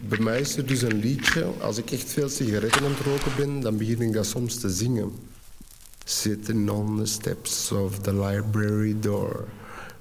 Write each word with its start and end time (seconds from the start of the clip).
bij 0.00 0.18
mij 0.18 0.40
is 0.40 0.56
er 0.56 0.66
dus 0.66 0.82
een 0.82 0.98
liedje. 0.98 1.44
Als 1.60 1.78
ik 1.78 1.90
echt 1.90 2.12
veel 2.12 2.28
sigaretten 2.28 2.84
aan 2.84 2.90
het 2.90 3.00
roken 3.00 3.32
ben, 3.36 3.60
dan 3.60 3.76
begin 3.76 4.00
ik 4.00 4.12
dat 4.12 4.26
soms 4.26 4.60
te 4.60 4.70
zingen. 4.70 5.12
Sitting 6.04 6.70
on 6.70 6.96
the 6.98 7.06
steps 7.06 7.72
of 7.72 7.98
the 7.98 8.14
library 8.14 8.96
door. 9.00 9.44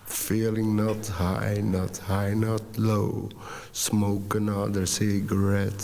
Feeling 0.06 0.76
not 0.76 1.08
high, 1.18 1.62
not 1.62 2.02
high, 2.08 2.36
not 2.36 2.62
low. 2.76 3.32
Smoke 3.72 4.38
another 4.38 4.88
cigarette. 4.88 5.84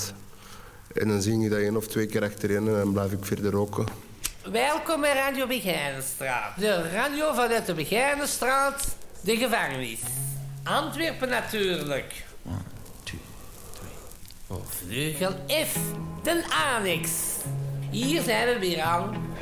En 0.93 1.07
dan 1.07 1.21
zing 1.21 1.43
je 1.43 1.49
dat 1.49 1.59
één 1.59 1.75
of 1.75 1.87
twee 1.87 2.05
keer 2.05 2.23
achterin 2.23 2.67
en 2.67 2.73
dan 2.73 2.93
blijf 2.93 3.11
ik 3.11 3.25
verder 3.25 3.51
roken. 3.51 3.85
Welkom 4.51 5.01
bij 5.01 5.13
Radio 5.13 5.47
Begijnenstraat. 5.47 6.59
De 6.59 6.89
radio 6.89 7.33
vanuit 7.33 7.65
de 7.65 7.73
Begijnenstraat, 7.73 8.95
de 9.21 9.37
gevangenis. 9.37 9.99
Antwerpen 10.63 11.29
natuurlijk. 11.29 12.25
Vleugel 14.87 15.31
F, 15.47 15.77
de 16.23 16.43
annex. 16.75 17.09
Hier 17.89 18.21
zijn 18.21 18.47
we 18.47 18.59
weer 18.59 18.81
aan 18.81 19.35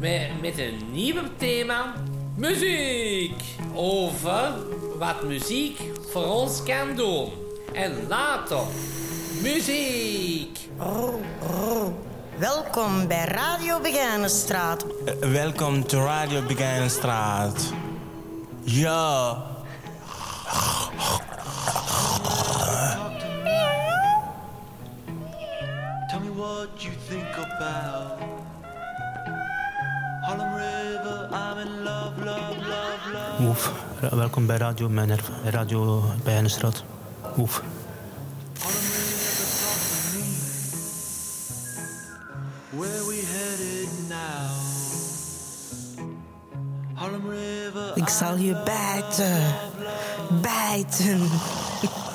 met, 0.00 0.40
met 0.40 0.58
een 0.58 0.78
nieuw 0.92 1.22
thema. 1.36 1.94
Muziek. 2.36 3.42
Over 3.74 4.52
wat 4.98 5.22
muziek 5.22 5.80
voor 6.10 6.24
ons 6.24 6.62
kan 6.62 6.96
doen. 6.96 7.32
En 7.72 8.06
later, 8.08 8.62
muziek. 9.42 10.58
Welkom 12.38 13.06
bij 13.06 13.24
Radio 13.24 13.80
Begijnenstraat. 13.80 14.84
Uh, 14.84 15.30
welkom 15.30 15.86
to 15.86 16.04
Radio 16.04 16.42
Begijnenstraat. 16.42 17.72
Ja. 18.62 19.46
What 26.38 26.84
you 26.84 26.92
think 27.08 27.26
about 27.36 28.20
Harlem 30.24 30.54
River, 30.54 31.28
I'm 31.32 31.58
in 31.58 31.84
love, 31.84 32.24
love, 32.24 32.58
love, 32.58 33.12
love. 33.12 33.42
Oef, 33.48 33.72
welkom 34.10 34.46
bij 34.46 34.56
Radio 34.56 34.88
Mijnerf, 34.88 35.30
Radio 35.44 36.04
Bijenenstraat. 36.24 36.84
Oef. 37.38 37.62
Ik 47.94 48.08
zal 48.08 48.36
je 48.36 48.62
bijten. 48.64 49.54
Bijten. 50.42 51.20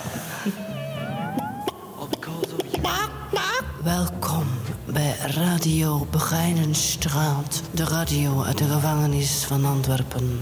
Welkom 3.84 4.46
bij 4.86 5.16
Radio 5.18 6.08
Begijnenstraat. 6.12 7.64
De 7.72 7.84
radio 7.84 8.44
uit 8.44 8.58
de 8.58 8.64
gevangenis 8.64 9.46
van 9.46 9.66
Antwerpen. 9.66 10.42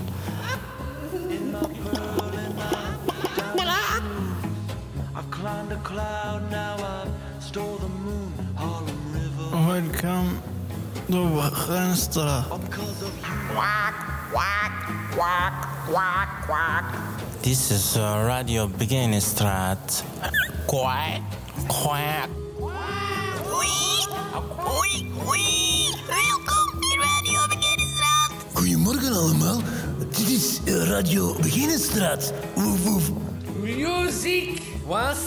Welkom 9.52 10.40
to 11.10 11.28
Begijnenstraat. 11.36 12.46
you. 16.48 16.84
This 17.40 17.72
is 17.72 17.96
uh, 17.96 18.02
Radio 18.26 18.68
Begijnenstraat. 18.68 20.04
Kwak, 20.66 21.22
kwak. 21.68 22.41
Welkom 24.32 24.48
in 26.80 27.00
Radio 27.00 27.40
Begijnenstraat. 27.50 28.32
Goedemorgen 28.54 29.14
allemaal. 29.14 29.62
Dit 30.10 30.28
is 30.30 30.60
eh, 30.66 30.84
Radio 30.84 31.36
Beginnenstraat. 31.42 32.34
Woef, 32.56 32.84
woef. 32.84 33.12
Music 33.62 34.62
was 34.86 35.18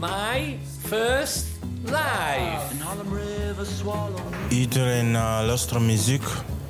my 0.00 0.58
first 0.86 1.44
life. 1.84 2.60
Iedereen 4.48 5.06
uh, 5.10 5.40
luistert 5.46 5.80
muziek 5.80 6.24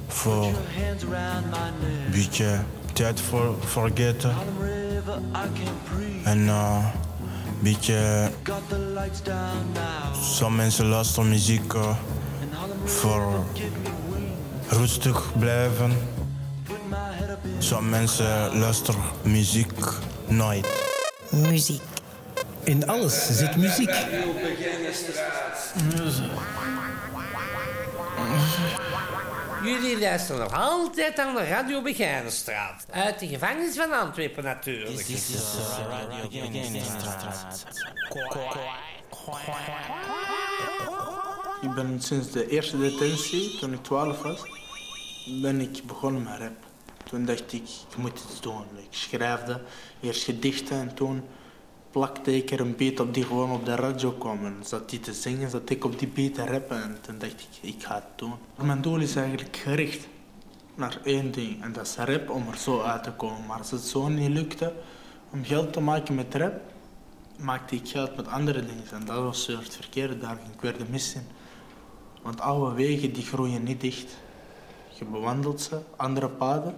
voor 0.09 0.33
Your 0.45 0.55
hands 0.87 1.05
around 1.05 1.45
my 1.51 1.59
neck. 1.89 2.07
een 2.07 2.13
beetje 2.13 2.61
tijd 2.93 3.21
voor 3.21 3.55
vergeten. 3.61 4.35
En 6.25 6.39
uh, 6.39 6.87
beetje, 7.61 8.31
sommige 10.23 10.57
mensen 10.57 10.87
luisteren 10.87 11.29
muziek 11.29 11.73
uh, 11.73 11.97
voor 12.85 13.45
rustig 14.69 15.39
blijven. 15.39 15.93
Sommige 17.59 17.91
mensen 17.91 18.59
luisteren 18.59 19.01
muziek 19.23 19.73
nooit. 20.27 20.67
Muziek. 21.31 21.83
In 22.65 22.89
alles 22.89 23.27
zit 23.37 23.57
muziek. 23.57 23.95
Jullie 29.63 29.99
luisteren 29.99 30.41
nog 30.41 30.53
altijd 30.53 31.19
aan 31.19 31.35
de 31.35 31.45
Radio 31.45 31.83
Begijnenstraat. 31.83 32.87
Uit 32.91 33.19
de 33.19 33.27
gevangenis 33.29 33.77
van 33.77 33.93
Antwerpen 33.93 34.45
natuurlijk. 34.45 35.01
Radio 35.01 36.49
Begijnenstraat. 36.51 37.67
Ik 41.63 41.75
ben 41.75 42.01
sinds 42.01 42.31
de 42.31 42.49
eerste 42.49 42.79
detentie, 42.79 43.59
toen 43.59 43.73
ik 43.73 43.83
12 43.83 44.23
was, 44.23 44.41
ben 45.43 45.61
ik 45.61 45.83
begonnen 45.87 46.23
met 46.23 46.39
rap. 46.39 46.57
Toen 47.05 47.25
dacht 47.25 47.53
ik, 47.53 47.63
ik 47.91 47.97
moet 47.97 48.25
iets 48.31 48.41
doen. 48.41 48.65
Ik 48.77 48.89
schrijfde 48.91 49.61
eerst 50.01 50.25
gedichten 50.25 50.81
en 50.81 50.95
toen 50.95 51.25
plakte 51.91 52.37
ik 52.37 52.51
er 52.51 52.61
een 52.61 52.77
beat 52.77 53.01
op 53.01 53.15
die 53.15 53.25
gewoon 53.25 53.51
op 53.51 53.65
de 53.65 53.75
radio 53.75 54.13
kwam. 54.13 54.39
Zat 54.63 54.91
die 54.91 55.01
te 55.01 55.13
zingen, 55.13 55.51
zat 55.51 55.71
ik 55.71 55.85
op 55.85 55.99
die 55.99 56.09
beat 56.09 56.35
te 56.35 56.45
rappen 56.45 56.83
en 56.83 56.99
toen 57.01 57.19
dacht 57.19 57.33
ik, 57.41 57.75
ik 57.75 57.83
ga 57.83 57.95
het 57.95 58.05
doen. 58.17 58.33
Mijn 58.63 58.83
doel 58.83 58.99
is 58.99 59.17
eigenlijk 59.17 59.57
gericht 59.57 60.09
naar 60.75 60.99
één 61.05 61.31
ding 61.33 61.63
en 61.63 61.73
dat 61.73 61.87
is 61.87 61.97
rap 61.97 62.31
om 62.31 62.49
er 62.49 62.57
zo 62.57 62.81
uit 62.81 63.03
te 63.03 63.13
komen. 63.13 63.47
Maar 63.47 63.59
als 63.59 63.71
het 63.71 63.81
zo 63.81 64.09
niet 64.09 64.31
lukte 64.31 64.73
om 65.31 65.45
geld 65.45 65.73
te 65.73 65.81
maken 65.81 66.15
met 66.15 66.35
rap, 66.35 66.61
maakte 67.37 67.75
ik 67.75 67.89
geld 67.89 68.17
met 68.17 68.29
andere 68.29 68.61
dingen. 68.61 68.85
En 68.93 69.05
dat 69.05 69.23
was 69.23 69.47
het 69.47 69.77
verkeerde, 69.77 70.19
daar 70.19 70.39
ik 70.55 70.61
weer 70.61 70.79
de 70.79 70.85
mis 70.91 71.15
in. 71.15 71.27
Want 72.23 72.41
oude 72.41 72.75
wegen 72.75 73.13
die 73.13 73.25
groeien 73.25 73.63
niet 73.63 73.81
dicht. 73.81 74.17
Je 74.99 75.05
bewandelt 75.05 75.61
ze, 75.61 75.81
andere 75.97 76.29
paden, 76.29 76.75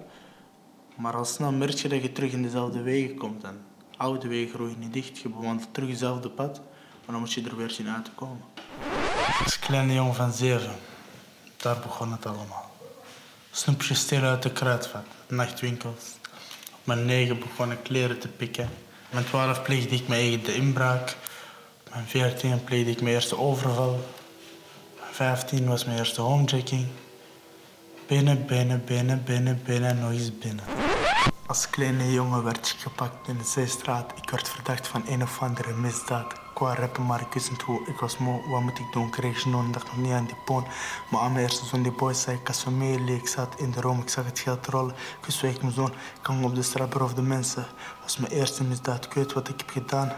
maar 0.96 1.16
al 1.16 1.24
snel 1.24 1.52
merk 1.52 1.74
je 1.74 1.88
dat 1.88 2.02
je 2.02 2.12
terug 2.12 2.32
in 2.32 2.42
dezelfde 2.42 2.82
wegen 2.82 3.16
komt. 3.16 3.44
En 3.44 3.60
oude 4.02 4.28
wegen 4.28 4.54
groeien 4.54 4.78
niet 4.78 4.92
dicht, 4.92 5.18
je 5.18 5.28
bewandelt 5.28 5.74
terug 5.74 5.88
hetzelfde 5.88 6.28
pad, 6.28 6.60
maar 7.04 7.10
dan 7.14 7.18
moet 7.18 7.32
je 7.32 7.42
er 7.42 7.56
weer 7.56 7.70
zien 7.70 7.88
uit 7.88 8.04
te 8.04 8.10
komen. 8.10 8.44
Als 9.44 9.58
kleine 9.58 9.94
jongen 9.94 10.14
van 10.14 10.32
zeven, 10.32 10.76
daar 11.56 11.78
begon 11.78 12.12
het 12.12 12.26
allemaal. 12.26 12.70
Snoepjes 13.50 13.98
stelen 14.00 14.30
uit 14.30 14.42
de 14.42 14.52
kruidvat, 14.52 15.04
nachtwinkels. 15.28 16.16
Op 16.72 16.86
mijn 16.86 17.04
negen 17.04 17.38
begon 17.38 17.72
ik 17.72 17.82
kleren 17.82 18.18
te 18.18 18.28
pikken. 18.28 18.64
Op 19.06 19.12
mijn 19.12 19.24
twaalf 19.24 19.62
pleegde 19.62 19.94
ik 19.94 20.08
mijn 20.08 20.46
inbraak. 20.46 21.16
Op 21.86 21.92
mijn 21.92 22.06
veertien 22.06 22.64
pleegde 22.64 22.90
ik 22.90 23.00
mijn 23.00 23.14
eerste 23.14 23.38
overval. 23.38 23.92
Op 24.92 25.00
mijn 25.00 25.14
vijftien 25.14 25.66
was 25.66 25.84
mijn 25.84 25.98
eerste 25.98 26.20
homejacking. 26.20 26.86
Binnen, 28.06 28.46
binnen, 28.46 28.84
binnen, 28.84 29.22
binnen, 29.24 29.62
binnen, 29.64 29.98
nog 29.98 30.10
eens 30.10 30.38
binnen. 30.38 30.81
Als 31.52 31.70
kleine 31.70 32.12
jongen 32.12 32.44
werd 32.44 32.68
ik 32.68 32.80
gepakt 32.80 33.28
in 33.28 33.38
de 33.38 33.44
Zeestraat. 33.44 34.12
Ik 34.22 34.30
werd 34.30 34.48
verdacht 34.48 34.88
van 34.88 35.02
een 35.06 35.22
of 35.22 35.42
andere 35.42 35.72
misdaad. 35.72 36.32
Qua 36.54 36.74
rappen, 36.74 37.06
maar 37.06 37.20
ik 37.20 37.32
wist 37.32 37.50
niet 37.50 37.62
hoe. 37.62 37.86
Ik 37.86 38.00
was 38.00 38.18
moe, 38.18 38.48
wat 38.48 38.60
moet 38.60 38.78
ik 38.78 38.92
doen? 38.92 39.10
Kreeg 39.10 39.40
genoeg, 39.40 39.70
dacht 39.70 39.86
nog 39.86 39.96
niet 39.96 40.12
aan 40.12 40.24
die 40.24 40.36
poon. 40.44 40.66
Maar 41.10 41.20
aan 41.20 41.32
mijn 41.32 41.44
eerste 41.44 41.64
zoon, 41.64 41.82
die 41.82 41.92
boy, 41.92 42.14
zei 42.14 42.36
ik. 42.36 42.48
Ik 43.08 43.28
zat 43.28 43.54
in 43.60 43.70
de 43.70 43.80
room, 43.80 44.00
ik 44.00 44.08
zag 44.08 44.24
het 44.24 44.38
geld 44.38 44.66
rollen. 44.66 44.94
Ik 45.26 45.34
ik 45.42 45.62
mijn 45.62 45.74
zoon, 45.74 45.92
ik 46.20 46.26
hang 46.26 46.44
op 46.44 46.54
de 46.54 46.62
straat 46.62 46.90
beroofde 46.90 47.22
mensen. 47.22 47.66
was 48.02 48.16
mijn 48.16 48.32
eerste 48.32 48.64
misdaad, 48.64 49.04
ik 49.04 49.12
weet 49.12 49.32
wat 49.32 49.48
ik 49.48 49.60
heb 49.60 49.70
gedaan. 49.70 50.12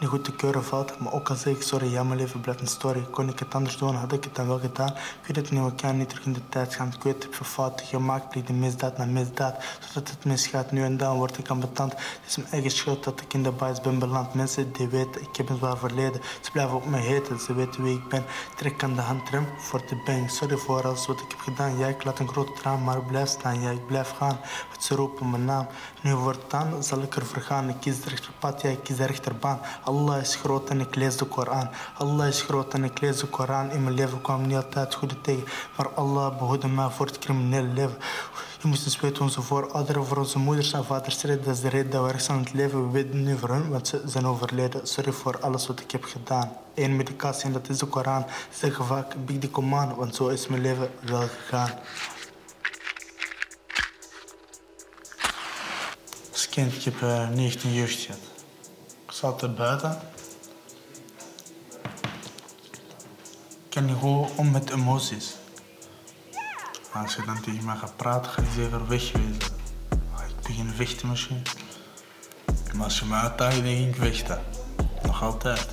Niet 0.00 0.08
goed 0.08 0.24
te 0.24 0.32
keuren 0.32 0.64
valt, 0.64 0.98
maar 0.98 1.12
ook 1.12 1.28
al 1.28 1.36
zeg 1.36 1.54
ik 1.54 1.62
sorry, 1.62 1.92
ja, 1.92 2.02
mijn 2.04 2.18
leven 2.18 2.40
blijft 2.40 2.60
een 2.60 2.66
story. 2.66 3.06
Kon 3.10 3.28
ik 3.28 3.38
het 3.38 3.54
anders 3.54 3.76
doen, 3.76 3.94
had 3.94 4.12
ik 4.12 4.24
het 4.24 4.34
dan 4.34 4.46
wel 4.46 4.58
gedaan. 4.58 4.88
Ik 4.88 5.26
weet 5.26 5.36
het 5.36 5.50
niet, 5.50 5.64
we 5.64 5.74
kan 5.74 5.96
niet 5.96 6.08
terug 6.08 6.24
in 6.24 6.32
de 6.32 6.48
tijd 6.48 6.74
gaan. 6.74 6.92
Ik 6.96 7.02
weet, 7.02 7.24
ik 7.24 7.34
heb 7.34 7.44
fouten 7.46 7.86
gemaakt, 7.86 8.28
pleeg 8.28 8.44
de 8.44 8.52
misdaad 8.52 8.98
na 8.98 9.04
misdaad. 9.04 9.64
Zodat 9.80 10.10
het 10.10 10.24
misgaat, 10.24 10.70
nu 10.72 10.82
en 10.82 10.96
dan 10.96 11.16
word 11.16 11.38
ik 11.38 11.48
ambetant. 11.48 11.92
Het 11.92 12.02
is 12.26 12.36
mijn 12.36 12.50
eigen 12.50 12.70
schuld 12.70 13.04
dat 13.04 13.20
ik 13.20 13.34
in 13.34 13.42
de 13.42 13.52
bias 13.52 13.80
ben 13.80 13.98
beland. 13.98 14.34
Mensen 14.34 14.72
die 14.72 14.88
weten, 14.88 15.20
ik 15.20 15.36
heb 15.36 15.48
een 15.48 15.56
zwaar 15.56 15.78
verleden. 15.78 16.20
Ze 16.40 16.50
blijven 16.50 16.76
op 16.76 16.86
me 16.86 16.98
heten, 16.98 17.40
ze 17.40 17.54
weten 17.54 17.82
wie 17.82 17.96
ik 17.96 18.08
ben. 18.08 18.24
Trek 18.56 18.82
aan 18.82 18.94
de 18.94 19.00
hand, 19.00 19.28
rem 19.28 19.46
voor 19.58 19.82
de 19.88 20.02
bang. 20.04 20.30
Sorry 20.30 20.56
voor 20.56 20.82
alles 20.82 21.06
wat 21.06 21.20
ik 21.20 21.30
heb 21.30 21.40
gedaan. 21.40 21.78
Ja, 21.78 21.86
ik 21.86 22.04
laat 22.04 22.18
een 22.18 22.28
groot 22.28 22.56
traan, 22.56 22.84
maar 22.84 22.96
ik 22.96 23.06
blijf 23.06 23.28
staan. 23.28 23.60
Ja, 23.60 23.70
ik 23.70 23.86
blijf 23.86 24.10
gaan, 24.10 24.38
want 24.70 24.84
ze 24.84 24.94
roepen 24.94 25.30
mijn 25.30 25.44
naam. 25.44 25.66
Nu 26.00 26.14
wordt 26.14 26.54
aan, 26.54 26.82
zal 26.82 27.02
ik 27.02 27.16
er 27.16 27.26
vergaan. 27.26 27.68
Ik 27.68 27.76
kies 27.80 28.00
de 28.00 28.08
rechterpad, 28.08 28.62
ja, 28.62 28.68
ik 28.68 28.82
kies 28.82 28.96
de 28.96 29.04
rechterbaan. 29.04 29.60
Allah 29.90 30.20
is 30.20 30.34
groot 30.34 30.70
en 30.70 30.80
ik 30.80 30.94
lees 30.94 31.16
de 31.16 31.24
Koran. 31.24 31.68
Allah 31.98 32.26
is 32.26 32.42
groot 32.42 32.74
en 32.74 32.84
ik 32.84 33.00
lees 33.00 33.18
de 33.18 33.26
Koran. 33.26 33.70
In 33.70 33.82
mijn 33.82 33.94
leven 33.94 34.20
kwam 34.20 34.46
niet 34.46 34.56
altijd 34.56 34.94
goede 34.94 35.20
tegen. 35.20 35.44
Maar 35.76 35.88
Allah 35.88 36.38
behoedde 36.38 36.68
mij 36.68 36.88
voor 36.88 37.06
het 37.06 37.18
criminele 37.18 37.68
leven. 37.68 37.96
Je 38.60 38.68
moest 38.68 38.84
eens 38.84 39.00
weten, 39.00 39.22
onze 39.22 39.42
voorouderen, 39.42 40.06
voor 40.06 40.16
onze 40.16 40.38
moeders 40.38 40.72
en 40.72 40.84
vaders 40.84 41.14
strijden. 41.14 41.44
Dat 41.44 41.54
is 41.54 41.60
de 41.60 41.68
reden 41.68 41.90
dat 41.90 42.04
we 42.04 42.10
rechts 42.10 42.28
aan 42.28 42.38
het 42.38 42.52
leven. 42.52 42.86
We 42.86 42.90
weten 42.90 43.22
nu 43.22 43.38
voor 43.38 43.48
hun, 43.48 43.68
want 43.70 43.88
ze 43.88 44.02
zijn 44.06 44.26
overleden. 44.26 44.86
Sorry 44.86 45.12
voor 45.12 45.40
alles 45.40 45.66
wat 45.66 45.80
ik 45.80 45.90
heb 45.90 46.04
gedaan. 46.04 46.52
Eén 46.74 46.96
medicatie 46.96 47.44
en 47.44 47.52
dat 47.52 47.68
is 47.68 47.78
de 47.78 47.86
Koran. 47.86 48.24
Ze 48.50 48.58
zeggen 48.58 48.84
vaak, 48.84 49.14
big 49.26 49.38
die 49.38 49.50
command, 49.50 49.96
want 49.96 50.14
zo 50.14 50.28
is 50.28 50.46
mijn 50.46 50.62
leven 50.62 50.90
wel 51.00 51.28
gegaan. 51.28 51.70
Als 56.32 56.48
kind, 56.48 56.74
ik 56.74 56.82
heb 56.82 57.02
eh, 57.02 57.28
19 57.28 57.72
jeugd. 57.72 58.29
Zat 59.20 59.42
er 59.42 59.54
buiten. 59.54 59.98
Ik 63.64 63.70
kan 63.70 63.84
niet 63.84 63.96
gewoon 63.98 64.30
om 64.36 64.50
met 64.50 64.70
emoties. 64.70 65.34
Als 66.92 67.14
je 67.14 67.22
dan 67.26 67.40
tegen 67.40 67.64
mij 67.64 67.76
gaat 67.76 67.96
praten, 67.96 68.30
ga 68.30 68.42
je 68.42 68.48
zeker 68.50 68.88
wegwezen. 68.88 69.34
Ik 70.28 70.40
begin 70.42 70.70
vechten 70.70 71.08
misschien. 71.08 71.42
Maar 72.74 72.84
als 72.84 72.98
je 72.98 73.04
me 73.04 73.14
uitdaagt, 73.14 73.56
dan 73.56 73.64
ging 73.64 73.88
ik 73.88 73.96
vechten. 73.96 74.42
Nog 75.02 75.22
altijd. 75.22 75.66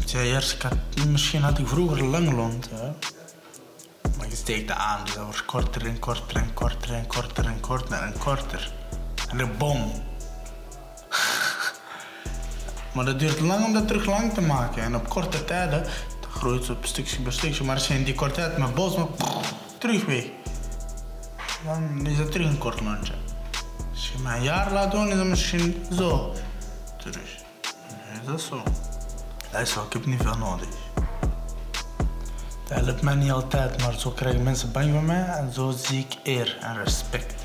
Ik 0.00 0.08
zei 0.08 0.28
eerst, 0.28 0.56
misschien 1.08 1.42
had 1.42 1.58
ik 1.58 1.68
vroeger 1.68 2.04
lang 2.04 2.32
lont, 2.32 2.70
hè. 2.70 2.92
Maar 4.16 4.28
je 4.28 4.36
steekt 4.36 4.68
dat 4.68 4.76
aan, 4.76 5.04
dus 5.04 5.14
dat 5.14 5.24
wordt 5.24 5.44
korter 5.44 5.86
en 5.86 5.98
korter 5.98 6.36
en 6.36 6.54
korter 6.54 6.94
en 6.94 7.06
korter 7.06 7.46
en 7.46 7.60
korter 7.60 8.02
en 8.02 8.18
korter. 8.18 8.72
En 9.28 9.36
de 9.36 9.46
bom. 9.46 9.92
Maar 12.96 13.04
dat 13.04 13.18
duurt 13.18 13.40
lang 13.40 13.64
om 13.64 13.72
dat 13.72 13.86
terug 13.86 14.06
lang 14.06 14.34
te 14.34 14.40
maken. 14.40 14.82
En 14.82 14.96
op 14.96 15.08
korte 15.08 15.44
tijden 15.44 15.86
groeit 16.30 16.66
het 16.66 16.76
op 16.76 16.86
stukje 16.86 17.20
bij 17.20 17.32
stukje. 17.32 17.64
Maar 17.64 17.74
als 17.74 17.88
je 17.88 17.94
in 17.94 18.04
die 18.04 18.14
korte 18.14 18.34
tijd 18.34 18.58
met 18.58 18.74
bos, 18.74 18.96
maar 18.96 19.06
terug. 19.78 20.04
Dan 21.64 22.06
is 22.06 22.18
het 22.18 22.32
terug 22.32 22.46
een 22.46 22.58
kort 22.58 22.80
lontje. 22.80 23.12
Als 23.90 24.12
je 24.12 24.22
mij 24.22 24.36
een 24.36 24.42
jaar 24.42 24.72
laat 24.72 24.90
doen, 24.90 25.08
is 25.08 25.18
het 25.18 25.26
misschien 25.26 25.86
zo. 25.92 26.32
Terug. 26.98 27.36
Nee, 27.90 28.20
dat 28.26 28.38
is 28.38 28.46
zo. 28.46 28.62
Dat 29.50 29.60
is 29.60 29.72
zo, 29.72 29.82
ik 29.82 29.92
heb 29.92 30.06
niet 30.06 30.22
veel 30.22 30.36
nodig. 30.36 30.68
Dat 32.68 32.84
helpt 32.84 33.02
mij 33.02 33.14
niet 33.14 33.30
altijd, 33.30 33.82
maar 33.82 33.94
zo 33.98 34.10
krijgen 34.10 34.42
mensen 34.42 34.72
bang 34.72 34.92
van 34.92 35.04
mij 35.04 35.24
en 35.24 35.52
zo 35.52 35.70
zie 35.70 35.98
ik 35.98 36.16
eer 36.22 36.58
en 36.60 36.76
respect. 36.84 37.35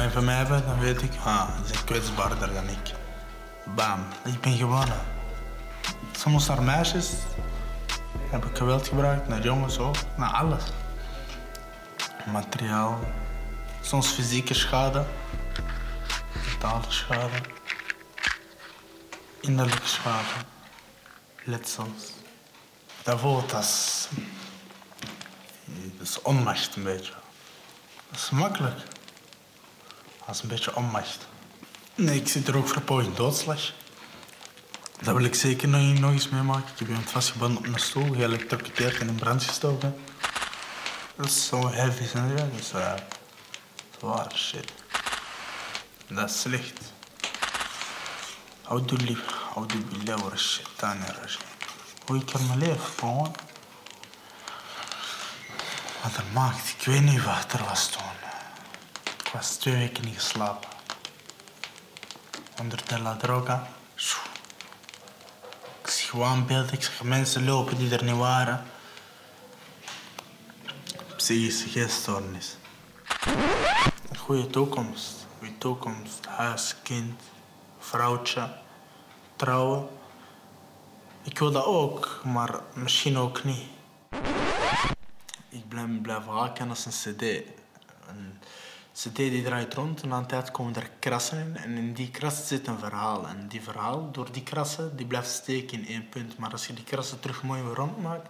Bang 0.00 0.12
van 0.12 0.24
mij 0.24 0.34
hebben, 0.34 0.66
dan 0.66 0.78
weet 0.78 1.02
ik, 1.02 1.12
ah, 1.24 1.56
ze 1.56 1.72
zijn 1.72 1.84
kwetsbaarder 1.84 2.52
dan 2.52 2.68
ik. 2.68 2.94
Bam, 3.74 4.06
ik 4.24 4.40
ben 4.40 4.56
gewonnen. 4.56 5.00
Soms 6.12 6.46
naar 6.46 6.62
meisjes 6.62 7.10
heb 8.30 8.44
ik 8.44 8.56
geweld 8.56 8.88
gebruikt, 8.88 9.28
naar 9.28 9.42
jongens 9.42 9.78
ook, 9.78 9.96
naar 10.16 10.30
alles. 10.30 10.62
Materiaal, 12.32 12.98
soms 13.80 14.08
fysieke 14.08 14.54
schade, 14.54 15.04
mentale 16.46 16.84
schade, 16.88 17.40
innerlijke 19.40 19.88
schade, 19.88 20.44
letsels. 21.44 22.12
Dat 23.02 23.20
voelt 23.20 23.54
als, 23.54 24.08
dat 25.64 26.06
is 26.06 26.22
onmacht 26.22 26.76
een 26.76 26.82
beetje. 26.82 27.12
Dat 28.10 28.20
is 28.20 28.30
makkelijk. 28.30 28.98
Dat 30.30 30.38
is 30.38 30.44
een 30.44 30.54
beetje 30.54 30.76
onmacht. 30.76 31.28
Nee, 31.94 32.20
ik 32.20 32.28
zit 32.28 32.48
er 32.48 32.56
ook 32.56 32.68
voor 32.68 32.82
poging 32.82 33.14
doodslag. 33.14 33.72
Dat 35.02 35.14
wil 35.14 35.24
ik 35.24 35.34
zeker 35.34 35.68
nog, 35.68 35.98
nog 35.98 36.10
eens 36.10 36.28
meemaken. 36.28 36.72
Ik 36.72 36.78
heb 36.78 36.88
iemand 36.88 37.10
vastgebonden 37.10 37.58
op 37.58 37.66
een 37.66 37.80
stoel, 37.80 38.14
geëlectrocuteerd 38.14 38.98
en 38.98 39.08
in 39.08 39.14
brand 39.14 39.44
gestoken. 39.44 39.96
Dat 41.16 41.26
is 41.26 41.46
zo 41.46 41.70
je? 41.70 42.34
Dat 42.34 42.60
is 42.60 42.72
uh, 42.74 42.92
zware 43.98 44.36
shit. 44.36 44.72
Dat 46.08 46.30
is 46.30 46.40
slecht. 46.40 46.80
Oudu 48.62 48.96
lief, 48.96 49.22
oudu 49.54 49.78
billah 49.78 50.20
wa 50.20 50.36
shaitan 50.36 50.98
rajim. 50.98 51.40
Hoe 52.06 52.16
ik 52.16 52.30
er 52.30 52.42
mijn 52.42 52.58
leven 52.58 52.86
gewoon. 52.98 53.34
Wat 56.02 56.16
er 56.16 56.24
maakt, 56.32 56.76
ik 59.30 59.36
was 59.36 59.56
twee 59.56 59.76
weken 59.76 60.04
niet 60.04 60.14
geslapen. 60.14 60.68
Onder 62.60 62.82
de 62.86 62.98
la 62.98 63.16
droga. 63.16 63.68
Ik 65.82 65.90
zie 65.90 66.08
gewoon 66.08 66.46
beelden, 66.46 66.72
ik 66.72 66.82
zag 66.82 67.02
mensen 67.02 67.44
lopen 67.44 67.76
die 67.78 67.96
er 67.96 68.04
niet 68.04 68.16
waren. 68.16 68.64
Psychische 71.16 71.68
geeststoornis. 71.68 72.56
Een 74.08 74.18
goede 74.18 74.46
toekomst. 74.46 75.26
Goede 75.38 75.58
toekomst. 75.58 76.26
Huis, 76.26 76.76
kind, 76.82 77.20
vrouwtje, 77.78 78.52
trouwen. 79.36 79.88
Ik 81.22 81.38
wil 81.38 81.50
dat 81.50 81.64
ook, 81.64 82.20
maar 82.24 82.60
misschien 82.74 83.16
ook 83.16 83.44
niet. 83.44 83.66
Ik 85.48 85.68
blijf, 85.68 86.00
blijf 86.02 86.26
haken 86.26 86.68
als 86.68 86.84
een 86.84 87.14
cd. 87.14 87.58
Cd 88.92 89.16
die 89.16 89.42
draait 89.42 89.74
rond 89.74 90.02
en 90.02 90.12
aan 90.12 90.22
de 90.22 90.28
tijd 90.28 90.50
komen 90.50 90.74
er 90.74 90.90
krassen 90.98 91.38
in. 91.38 91.56
En 91.56 91.76
in 91.76 91.92
die 91.92 92.10
krassen 92.10 92.46
zit 92.46 92.66
een 92.66 92.78
verhaal. 92.78 93.28
En 93.28 93.48
die 93.48 93.62
verhaal, 93.62 94.10
door 94.10 94.32
die 94.32 94.42
krassen, 94.42 94.96
die 94.96 95.06
blijft 95.06 95.30
steken 95.30 95.78
in 95.78 95.86
één 95.86 96.08
punt. 96.08 96.38
Maar 96.38 96.50
als 96.50 96.66
je 96.66 96.74
die 96.74 96.84
krassen 96.84 97.20
terug 97.20 97.42
mooi 97.42 97.62
weer 97.62 97.74
rond 97.74 98.02
maakt, 98.02 98.28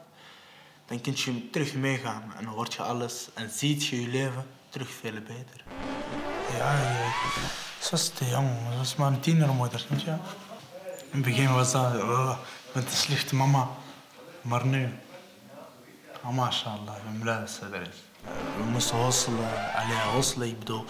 dan 0.87 1.01
kun 1.01 1.13
je 1.17 1.51
terug 1.51 1.75
meegaan. 1.75 2.23
En 2.37 2.45
dan 2.45 2.55
hoort 2.55 2.75
je 2.75 2.83
alles 2.83 3.29
en 3.35 3.51
ziet 3.51 3.87
je 3.87 4.01
je 4.01 4.09
leven 4.09 4.47
terug 4.69 4.91
veel 4.91 5.13
beter. 5.13 5.65
Ja, 6.59 6.73
ja. 6.73 7.11
Ze 7.81 7.91
was 7.91 8.09
te 8.09 8.29
jong. 8.29 8.49
Ze 8.71 8.77
was 8.77 8.97
maar 8.97 9.13
een 9.13 9.21
tienermoeder, 9.21 9.87
weet 9.89 10.03
je. 10.03 10.11
In 10.11 10.19
het 11.11 11.23
begin 11.23 11.53
was 11.53 11.73
dat, 11.73 11.95
oh, 11.95 12.39
ben 12.73 12.87
te 12.87 12.97
slechte 12.97 13.35
mama. 13.35 13.69
Maar 14.41 14.67
nu, 14.67 14.99
oh, 16.25 16.31
mashallah, 16.31 16.97
ik 16.97 17.03
ben 17.05 17.19
blij 17.19 17.39
dat 17.39 17.51
ze 17.51 17.65
er 17.73 17.83
is. 17.83 18.10
We 18.57 18.63
moesten 18.71 18.97
hosselen, 18.97 19.75
allee, 19.75 20.13
hosselen, 20.13 20.49
ik 20.49 20.59
bedoel, 20.59 20.85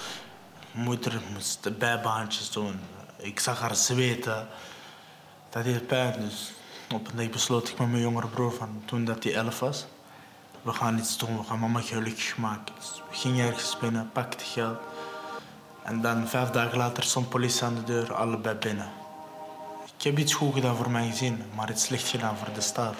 moeder 0.73 1.21
moest 1.32 1.79
bijbaantjes 1.79 2.50
doen. 2.50 2.81
Ik 3.17 3.41
zag 3.41 3.61
haar 3.61 3.77
zweten. 3.77 4.49
Dat 5.51 5.65
deed 5.65 5.87
pijn, 5.87 6.20
dus 6.20 6.53
op 6.94 7.08
een 7.08 7.17
dag 7.17 7.31
besloot 7.31 7.69
ik 7.69 7.79
met 7.79 7.89
mijn 7.89 8.03
jongere 8.03 8.27
broer 8.27 8.53
van 8.53 8.82
toen 8.84 9.05
dat 9.05 9.25
hij 9.25 9.34
elf 9.34 9.60
was. 9.60 9.87
We 10.63 10.72
gaan 10.72 10.99
iets 10.99 11.19
doen, 11.19 11.39
we 11.39 11.44
gaan 11.44 11.58
mama 11.58 11.81
gelukkig 11.81 12.37
maken. 12.37 12.75
Dus 12.79 13.03
we 13.10 13.17
gingen 13.17 13.46
ergens 13.46 13.79
binnen, 13.79 14.10
pakten 14.13 14.46
geld. 14.46 14.79
En 15.82 16.01
dan 16.01 16.29
vijf 16.29 16.51
dagen 16.51 16.79
later 16.79 17.03
stond 17.03 17.29
politie 17.29 17.65
aan 17.65 17.75
de 17.75 17.84
deur, 17.84 18.15
allebei 18.15 18.56
binnen. 18.56 18.91
Ik 19.96 20.03
heb 20.03 20.19
iets 20.19 20.34
goed 20.34 20.55
gedaan 20.55 20.77
voor 20.77 20.91
mijn 20.91 21.10
gezin, 21.10 21.43
maar 21.55 21.70
iets 21.70 21.84
slecht 21.84 22.08
gedaan 22.08 22.37
voor 22.37 22.55
de 22.55 22.60
staat. 22.60 22.96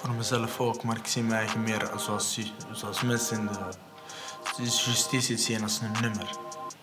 Voor 0.00 0.10
mezelf 0.14 0.60
ook, 0.60 0.82
maar 0.82 0.96
ik 0.96 1.06
zie 1.06 1.22
mij 1.22 1.38
eigen 1.38 1.62
meer 1.62 1.90
zoals, 1.96 2.38
zoals 2.72 3.02
mensen 3.02 3.38
in 3.38 3.46
de, 3.46 4.62
justitie 4.84 5.36
zien 5.38 5.62
als 5.62 5.80
een 5.80 6.00
nummer. 6.00 6.28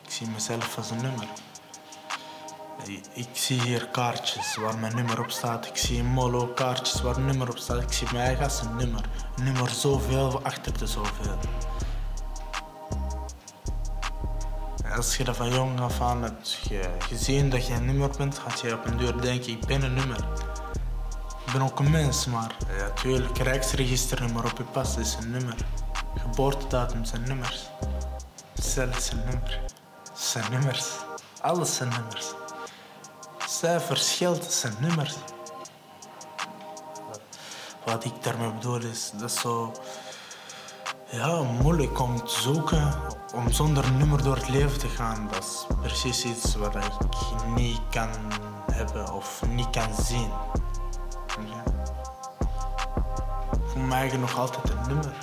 Ik 0.03 0.11
zie 0.11 0.27
mezelf 0.27 0.77
als 0.77 0.89
een 0.89 1.01
nummer. 1.01 1.27
Ik 3.13 3.27
zie 3.33 3.61
hier 3.61 3.87
kaartjes 3.87 4.55
waar 4.55 4.77
mijn 4.77 4.95
nummer 4.95 5.19
op 5.19 5.31
staat. 5.31 5.65
Ik 5.65 5.77
zie 5.77 5.97
in 5.97 6.05
Molo 6.05 6.47
kaartjes 6.47 7.01
waar 7.01 7.15
een 7.17 7.25
nummer 7.25 7.49
op 7.49 7.57
staat. 7.57 7.81
Ik 7.81 7.91
zie 7.91 8.07
mij 8.13 8.25
eigen 8.25 8.43
als 8.43 8.61
een 8.61 8.75
nummer. 8.75 9.09
Een 9.35 9.43
nummer 9.43 9.69
zoveel 9.69 10.41
achter 10.43 10.77
de 10.77 10.87
zoveel. 10.87 11.37
Als 14.95 15.17
je 15.17 15.23
dat 15.23 15.35
van 15.35 15.53
jong 15.53 15.79
af 15.79 16.01
aan 16.01 16.21
hebt 16.23 16.59
ge- 16.67 16.95
gezien 16.99 17.49
dat 17.49 17.67
je 17.67 17.73
een 17.73 17.85
nummer 17.85 18.09
bent, 18.17 18.37
gaat 18.39 18.59
je 18.59 18.73
op 18.73 18.85
een 18.85 18.97
deur 18.97 19.21
denken, 19.21 19.49
ik 19.51 19.65
ben 19.65 19.83
een 19.83 19.93
nummer. 19.93 20.25
Ik 21.47 21.53
ben 21.53 21.61
ook 21.61 21.79
een 21.79 21.91
mens, 21.91 22.25
maar 22.25 22.55
ja, 22.77 22.89
tuurlijk, 22.89 23.37
rijksregisternummer 23.37 24.45
op 24.45 24.57
je 24.57 24.63
pas 24.63 24.97
is 24.97 25.17
een 25.21 25.31
nummer. 25.31 25.55
Geboortedatum 26.15 27.05
zijn 27.05 27.23
nummers. 27.23 27.69
Cel 28.53 28.87
is 28.87 29.11
een 29.11 29.17
nummer. 29.17 29.59
Zijn 30.13 30.51
nummers. 30.51 30.85
Alles 31.41 31.75
zijn 31.75 31.89
nummers. 31.89 32.25
Cijfers, 33.47 34.15
geld 34.15 34.43
zijn 34.51 34.73
nummers. 34.79 35.15
Wat 37.85 38.05
ik 38.05 38.23
daarmee 38.23 38.51
bedoel 38.51 38.81
is, 38.81 39.11
dat 39.13 39.29
is 39.29 39.39
zo 39.39 39.71
ja, 41.09 41.41
moeilijk 41.41 41.99
om 41.99 42.25
te 42.25 42.39
zoeken 42.41 42.93
om 43.35 43.51
zonder 43.51 43.91
nummer 43.91 44.23
door 44.23 44.35
het 44.35 44.49
leven 44.49 44.79
te 44.79 44.87
gaan, 44.87 45.27
dat 45.31 45.43
is 45.43 45.65
precies 45.81 46.25
iets 46.25 46.55
wat 46.55 46.75
ik 46.75 46.91
niet 47.55 47.79
kan 47.89 48.09
hebben 48.71 49.13
of 49.13 49.41
niet 49.49 49.69
kan 49.69 49.95
zien. 50.05 50.31
Ja. 51.45 51.63
Ik 53.51 54.09
voel 54.11 54.19
nog 54.19 54.37
altijd 54.37 54.69
een 54.69 54.87
nummer. 54.87 55.13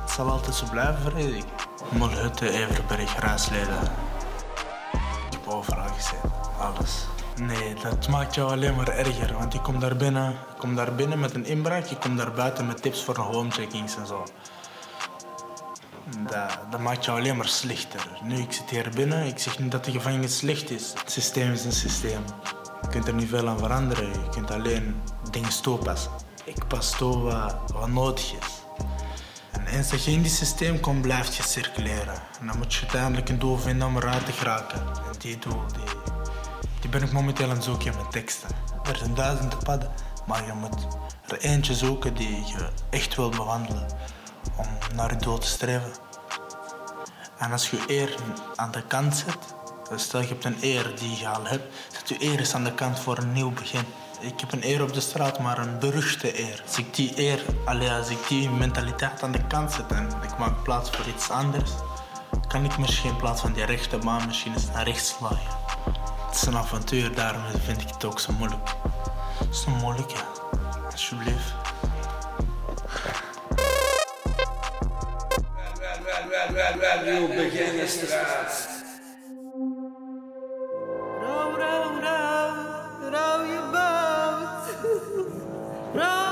Het 0.00 0.10
zal 0.10 0.30
altijd 0.30 0.54
zo 0.54 0.66
blijven, 0.70 1.02
vrees 1.02 1.34
ik. 1.34 1.44
Molhutte, 1.90 2.50
Everberg, 2.50 3.18
Raasleden. 3.18 3.82
Ik 5.26 5.32
heb 5.32 5.46
overal 5.46 5.88
gezeten, 5.88 6.32
alles. 6.58 7.06
Nee, 7.36 7.74
dat 7.82 8.08
maakt 8.08 8.34
jou 8.34 8.50
alleen 8.50 8.76
maar 8.76 8.88
erger, 8.88 9.34
want 9.34 9.52
je 9.52 9.60
komt 9.60 9.80
daar 9.80 9.96
binnen, 9.96 10.30
ik 10.30 10.58
kom 10.58 10.74
daar 10.74 10.94
binnen 10.94 11.20
met 11.20 11.34
een 11.34 11.46
inbraak, 11.46 11.84
je 11.84 11.96
komt 11.96 12.18
daar 12.18 12.32
buiten 12.32 12.66
met 12.66 12.82
tips 12.82 13.04
voor 13.04 13.16
homecheckings 13.16 13.96
en 13.96 14.06
zo. 14.06 14.24
Dat, 16.30 16.58
dat 16.70 16.80
maakt 16.80 17.04
jou 17.04 17.18
alleen 17.18 17.36
maar 17.36 17.48
slechter. 17.48 18.08
Nu, 18.22 18.36
ik 18.36 18.52
zit 18.52 18.70
hier 18.70 18.90
binnen, 18.94 19.26
ik 19.26 19.38
zeg 19.38 19.58
niet 19.58 19.70
dat 19.70 19.84
de 19.84 19.90
gevangenis 19.90 20.36
slecht 20.36 20.70
is. 20.70 20.92
Het 20.98 21.10
systeem 21.10 21.52
is 21.52 21.64
een 21.64 21.72
systeem. 21.72 22.24
Je 22.82 22.88
kunt 22.88 23.06
er 23.06 23.14
niet 23.14 23.28
veel 23.28 23.48
aan 23.48 23.58
veranderen, 23.58 24.08
je 24.08 24.28
kunt 24.30 24.50
alleen 24.50 25.02
dingen 25.30 25.62
toepassen. 25.62 26.10
Ik 26.44 26.66
pas 26.66 26.90
toe 26.90 27.18
wat, 27.18 27.88
nodig 27.88 28.32
is. 28.32 28.46
En 29.50 29.66
eens 29.66 29.90
dat 29.90 30.04
je 30.04 30.10
in 30.10 30.22
die 30.22 30.30
systeem 30.30 30.80
komt, 30.80 31.02
blijft 31.02 31.36
je 31.36 31.42
circuleren. 31.42 32.14
En 32.40 32.46
dan 32.46 32.58
moet 32.58 32.74
je 32.74 32.80
uiteindelijk 32.80 33.28
een 33.28 33.38
doel 33.38 33.56
vinden 33.56 33.88
om 33.88 33.96
eruit 33.96 34.26
te 34.26 34.32
geraken. 34.32 34.80
En 34.80 35.18
die 35.18 35.38
doel, 35.38 35.62
die, 35.72 35.94
die 36.80 36.90
ben 36.90 37.02
ik 37.02 37.12
momenteel 37.12 37.48
aan 37.48 37.54
het 37.54 37.64
zoeken 37.64 37.86
in 37.86 37.94
mijn 37.94 38.10
teksten. 38.10 38.48
Er 38.82 38.96
zijn 38.96 39.14
duizenden 39.14 39.58
padden, 39.58 39.90
maar 40.26 40.46
je 40.46 40.52
moet 40.52 40.86
er 41.26 41.38
eentje 41.38 41.74
zoeken 41.74 42.14
die 42.14 42.36
je 42.46 42.68
echt 42.90 43.16
wilt 43.16 43.36
bewandelen 43.36 43.86
om 44.56 44.66
naar 44.94 45.10
je 45.10 45.16
doel 45.16 45.38
te 45.38 45.46
streven. 45.46 45.92
En 47.38 47.52
als 47.52 47.70
je 47.70 47.84
eer 47.86 48.14
aan 48.56 48.70
de 48.70 48.82
kant 48.86 49.16
zet, 49.16 49.54
stel 50.00 50.20
je 50.20 50.26
hebt 50.26 50.44
een 50.44 50.58
eer 50.60 50.92
die 50.98 51.18
je 51.18 51.28
al 51.28 51.46
hebt, 51.46 51.74
zet 51.92 52.08
je 52.08 52.24
eer 52.24 52.38
eens 52.38 52.54
aan 52.54 52.64
de 52.64 52.74
kant 52.74 52.98
voor 52.98 53.18
een 53.18 53.32
nieuw 53.32 53.50
begin. 53.50 53.84
Ik 54.20 54.40
heb 54.40 54.52
een 54.52 54.64
eer 54.64 54.82
op 54.82 54.92
de 54.92 55.00
straat, 55.00 55.38
maar 55.38 55.58
een 55.58 55.78
beruchte 55.78 56.40
eer. 56.40 56.62
Als 56.66 56.78
ik 56.78 56.94
die 56.94 57.12
eer, 57.16 57.44
allee, 57.64 57.90
als 57.90 58.08
ik 58.08 58.28
die 58.28 58.50
mentaliteit 58.50 59.22
aan 59.22 59.32
de 59.32 59.46
kant 59.46 59.72
zet 59.72 59.92
en 59.92 60.08
ik 60.22 60.38
maak 60.38 60.62
plaats 60.62 60.90
voor 60.90 61.06
iets 61.06 61.30
anders, 61.30 61.70
kan 62.48 62.64
ik 62.64 62.78
misschien 62.78 63.10
in 63.10 63.16
plaats 63.16 63.40
van 63.40 63.52
die 63.52 63.64
rechte 63.64 63.98
baan 63.98 64.26
misschien 64.26 64.52
eens 64.52 64.70
naar 64.72 64.84
rechts 64.84 65.08
slaan. 65.08 65.38
Het 66.26 66.34
is 66.34 66.46
een 66.46 66.56
avontuur, 66.56 67.14
daarom 67.14 67.42
vind 67.64 67.80
ik 67.80 67.88
het 67.88 68.04
ook 68.04 68.20
zo 68.20 68.32
moeilijk. 68.32 68.74
Zo 69.50 69.70
moeilijk, 69.70 70.10
ja. 70.10 70.24
Alsjeblieft. 70.90 71.54
Radio 76.80 77.26
Beginnersstraat. 77.26 78.68
Row, 81.20 81.56
row, 81.56 82.00
row, 82.02 82.29
Run! 86.00 86.29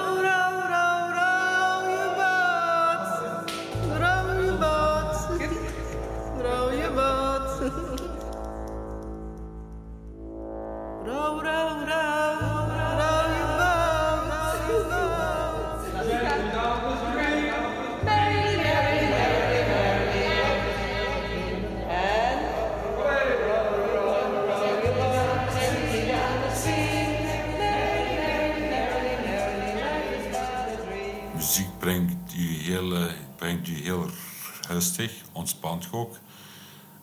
Rustig, 34.78 35.12
ontspant 35.32 35.85
je 35.85 35.92
ook. 35.92 36.16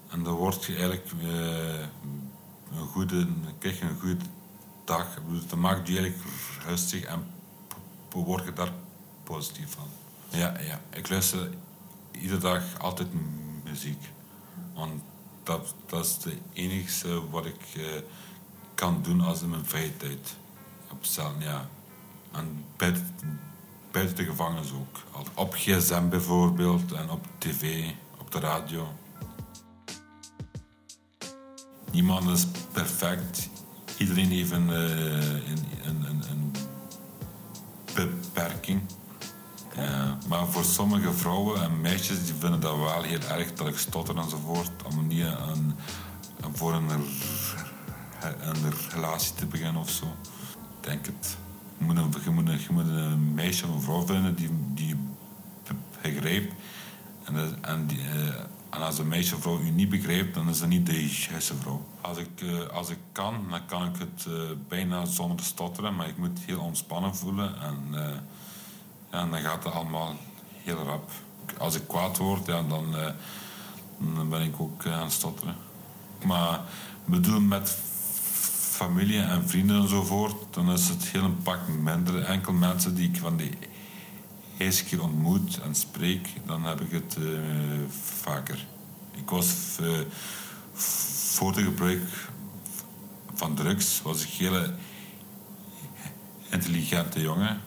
En 0.10 0.24
dan 0.24 0.34
word 0.34 0.66
je 0.66 0.74
eigenlijk 0.74 1.12
eh, 1.22 1.80
een 2.80 2.88
goede, 2.88 3.28
krijg 3.60 3.80
je 3.80 3.86
een 3.86 4.00
goede 4.00 4.26
dag. 4.86 5.08
Dat 5.48 5.60
maakt 5.60 5.88
je 5.88 5.98
eigenlijk 5.98 6.32
rustig 6.66 7.04
en 7.04 7.28
word 8.10 8.46
je 8.46 8.54
daar 8.54 8.72
positief 9.24 9.72
van. 9.72 9.88
Ja, 10.30 10.60
ja. 10.60 10.82
Ik 10.90 11.10
luister 11.10 11.50
iedere 12.12 12.40
dag 12.40 12.80
altijd 12.80 13.08
muziek. 13.64 14.04
Want 14.74 15.02
dat, 15.44 15.74
dat 15.86 16.06
is 16.06 16.16
het 16.24 16.34
enige 16.54 17.30
wat 17.30 17.46
ik 17.46 17.62
eh, 17.76 17.84
kan 18.76 19.02
doen 19.02 19.22
als 19.22 19.42
in 19.42 19.50
mijn 19.50 19.66
vrije 19.66 19.98
tijd. 19.98 20.36
Op 20.92 21.06
ja. 21.40 21.70
En 22.32 22.66
buiten, 22.78 23.40
buiten 23.96 24.16
de 24.16 24.24
gevangenis 24.24 24.72
ook. 24.72 25.24
Op 25.34 25.54
gsm 25.54 26.10
bijvoorbeeld 26.10 26.92
en 26.92 27.10
op 27.10 27.26
tv, 27.38 27.90
op 28.18 28.32
de 28.32 28.40
radio. 28.40 28.94
Niemand 31.92 32.30
is 32.30 32.46
perfect. 32.72 33.50
Iedereen 33.98 34.30
heeft 34.30 34.52
een, 34.52 34.70
eh, 34.70 35.50
een, 35.50 35.66
een, 35.84 36.24
een, 36.30 36.54
beperking. 37.94 38.82
Ja, 39.76 40.18
maar 40.28 40.48
voor 40.48 40.64
sommige 40.64 41.14
vrouwen 41.14 41.62
en 41.62 41.82
meisjes 41.82 42.26
die 42.26 42.34
vinden 42.40 42.60
dat 42.60 42.78
wel 42.78 43.02
heel 43.02 43.22
erg 43.22 43.54
dat 43.54 43.68
ik 43.68 43.78
stotter 43.78 44.18
enzovoort. 44.18 44.72
Om 44.86 45.08
niet 45.08 45.26
een, 45.26 45.76
voor 46.54 46.74
een 46.74 46.90
relatie 48.90 49.34
te 49.34 49.46
beginnen 49.46 49.82
of 49.82 49.90
zo. 49.90 50.06
Ik 50.06 50.84
denk 50.84 51.06
het. 51.06 51.38
Je 51.78 51.86
moet 51.86 51.98
een, 51.98 52.34
moet 52.34 52.88
een, 52.88 53.34
meisje 53.34 53.68
of 53.68 53.76
een 53.76 53.82
vrouw 53.82 54.06
vinden 54.06 54.36
die, 54.36 54.50
die 54.74 54.96
begrijpt. 56.02 56.54
En, 57.24 57.36
eh, 57.62 57.76
en 58.70 58.82
als 58.82 58.98
een 58.98 59.08
meisje 59.08 59.36
of 59.36 59.42
vrouw 59.42 59.60
u 59.60 59.70
niet 59.70 59.90
begrijpt, 59.90 60.34
dan 60.34 60.50
is 60.50 60.60
dat 60.60 60.68
niet 60.68 60.86
de 60.86 61.10
juiste 61.10 61.56
vrouw. 61.56 61.86
Als 62.02 62.18
ik, 62.18 62.42
eh, 62.42 62.68
als 62.68 62.90
ik 62.90 62.98
kan, 63.12 63.46
dan 63.50 63.66
kan 63.66 63.86
ik 63.86 63.96
het 63.98 64.26
eh, 64.28 64.34
bijna 64.68 65.06
zonder 65.06 65.38
te 65.38 65.44
stotteren, 65.44 65.96
maar 65.96 66.08
ik 66.08 66.18
moet 66.18 66.40
heel 66.46 66.60
ontspannen 66.60 67.16
voelen. 67.16 67.62
En, 67.62 67.78
ja, 69.12 69.26
dan 69.26 69.40
gaat 69.40 69.64
het 69.64 69.74
allemaal 69.74 70.16
heel 70.64 70.84
rap. 70.84 71.10
Als 71.58 71.76
ik 71.76 71.88
kwaad 71.88 72.18
word, 72.18 72.46
ja, 72.46 72.64
dan, 72.64 72.96
dan 74.16 74.30
ben 74.30 74.42
ik 74.42 74.60
ook 74.60 74.86
aan 74.86 75.04
het 75.04 75.12
stotteren. 75.12 75.56
Maar 76.26 76.60
bedoel, 77.06 77.40
met 77.40 77.78
familie 78.76 79.22
en 79.22 79.50
vrienden 79.50 79.82
enzovoort, 79.82 80.36
dan 80.54 80.72
is 80.72 80.90
het 80.90 81.04
heel 81.04 81.24
een 81.24 81.42
pak 81.42 81.68
minder. 81.68 82.24
Enkel 82.24 82.54
mensen 82.54 82.96
die 82.96 83.10
ik 83.10 83.18
van 83.18 83.38
de 83.38 83.50
eerste 84.58 84.84
keer 84.84 85.04
ontmoet 85.04 85.60
en 85.62 85.76
spreek, 85.76 86.28
dan 86.46 86.64
heb 86.64 86.82
ik 86.82 86.92
het 86.92 87.18
eh, 87.18 87.24
vaker. 88.22 88.66
Ik 89.12 89.30
was 89.30 89.78
eh, 89.82 89.88
voor 90.74 91.54
de 91.54 91.64
gebruik 91.64 92.02
van 93.34 93.56
drugs, 93.56 94.02
was 94.02 94.24
ik 94.24 94.30
een 94.30 94.46
hele 94.46 94.74
intelligente 96.50 97.22
jongen. 97.22 97.62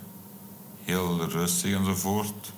Heel 0.85 1.29
rustig 1.29 1.75
enzovoort. 1.75 2.53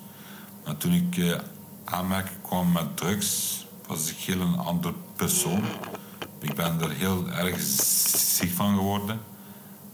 Maar 0.65 0.77
toen 0.77 0.93
ik 0.93 1.17
eh, 1.17 1.39
aanmerking 1.83 2.41
kwam 2.41 2.71
met 2.71 2.97
drugs, 2.97 3.65
was 3.87 4.09
ik 4.09 4.17
heel 4.17 4.41
een 4.41 4.57
andere 4.57 4.93
persoon. 5.15 5.63
Ik 6.41 6.55
ben 6.55 6.81
er 6.81 6.91
heel 6.91 7.29
erg 7.29 7.61
ziek 8.35 8.51
van 8.51 8.75
geworden. 8.75 9.19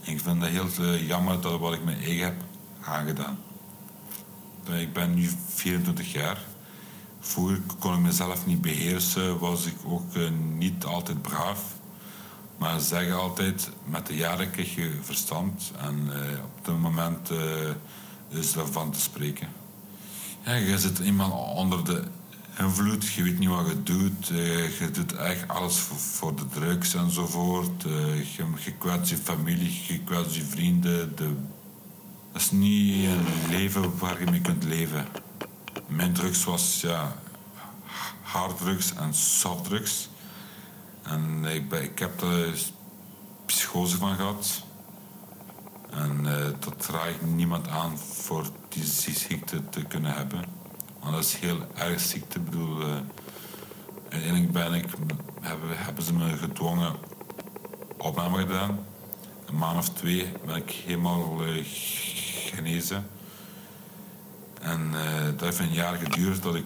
En 0.04 0.12
ik 0.12 0.20
vind 0.20 0.42
het 0.42 0.51
heel 0.51 0.86
eh, 0.86 1.08
jammer 1.08 1.42
dat 1.42 1.60
wat 1.60 1.74
ik 1.74 1.84
mijn 1.84 2.01
eigen 2.01 2.25
heb 2.25 2.44
aangedaan. 2.82 3.38
Ik 4.72 4.94
ben 4.94 5.13
nu 5.13 5.30
24 5.48 6.12
jaar. 6.12 6.38
Vroeger 7.20 7.62
kon 7.80 7.94
ik 7.94 8.00
mezelf 8.00 8.46
niet 8.46 8.62
beheersen, 8.62 9.39
was 9.39 9.66
ik 9.66 9.75
ook 9.86 10.16
eh, 10.16 10.30
niet 10.58 10.86
altijd 10.86 11.22
braaf. 11.22 11.75
Maar 12.58 12.80
ze 12.80 12.86
zeggen 12.86 13.20
altijd, 13.20 13.70
met 13.86 14.08
de 14.08 14.16
jaren 14.16 14.50
je 14.56 14.98
verstand. 15.01 15.72
En 15.80 16.10
eh, 16.13 16.44
op 16.44 16.66
dit 16.66 16.80
moment 16.80 17.30
eh, 17.30 18.39
is 18.39 18.54
daarvan 18.54 18.92
te 18.92 19.00
spreken. 19.00 19.48
Ja, 20.46 20.54
je 20.54 20.80
zit 20.80 21.00
eenmaal 21.00 21.32
onder 21.32 21.86
de 21.86 22.04
invloed, 22.60 23.08
je 23.14 23.24
weet 23.24 23.40
niet 23.40 23.50
wat 23.50 23.68
je 23.68 23.84
doet. 23.84 24.30
eh, 24.30 24.80
je 24.80 24.92
doet 24.92 25.14
echt 25.16 25.48
alles 25.48 25.78
voor, 25.78 26.36
de 26.36 26.48
drugs 26.48 26.94
enzovoort. 26.94 27.86
eh, 27.86 28.36
je, 28.36 28.46
je 28.64 28.72
kwetst 28.72 29.10
je 29.10 29.18
familie, 29.18 29.82
je 29.88 30.00
kwetst 30.00 30.36
je 30.36 30.44
vrienden. 30.46 31.16
De, 31.16 31.36
dat 32.32 32.42
is 32.42 32.52
niet 32.52 33.06
een 33.06 33.50
leven 33.50 33.98
waar 33.98 34.20
je 34.20 34.32
mee 34.32 34.42
kunt 34.42 34.64
leven. 34.64 35.08
Mijn 35.88 36.14
drugs 36.14 36.44
was 36.44 36.82
ja, 36.82 37.16
harddrugs 38.22 38.94
en 38.94 39.14
softdrugs. 39.14 40.10
En 41.04 41.46
ik, 41.46 41.72
ik 41.74 42.00
heb 42.00 42.22
er 42.22 42.54
psychose 43.46 43.98
van 43.98 44.16
gehad. 44.16 44.64
En 45.90 46.26
eh, 46.26 46.46
dat 46.60 46.88
raad 46.92 47.22
niemand 47.22 47.68
aan 47.68 47.98
voor 47.98 48.50
die 48.70 48.86
ziekte 49.14 49.70
te 49.70 49.84
kunnen 49.84 50.14
hebben. 50.14 50.44
Dat 51.04 51.20
is 51.20 51.36
heel 51.36 51.58
erg 51.75 52.00
ziekte. 52.00 52.39
Bedoel, 52.39 52.82
eh, 52.82 52.96
Uiteindelijk 54.10 54.51
ben 54.51 54.74
ik, 54.74 54.86
hebben, 55.42 55.70
hebben 55.77 56.04
ze 56.04 56.13
me 56.13 56.38
gedwongen 56.38 56.96
opname 57.98 58.38
gedaan. 58.38 58.80
Een 59.46 59.58
maand 59.58 59.77
of 59.77 59.89
twee 59.89 60.32
ben 60.46 60.56
ik 60.56 60.72
helemaal 60.72 61.42
genezen. 62.56 63.08
En 64.62 64.89
eh, 64.94 65.25
dat 65.25 65.39
heeft 65.39 65.60
een 65.60 65.74
jaar 65.74 65.96
geduurd 65.96 66.44
dat 66.44 66.56
ik 66.56 66.66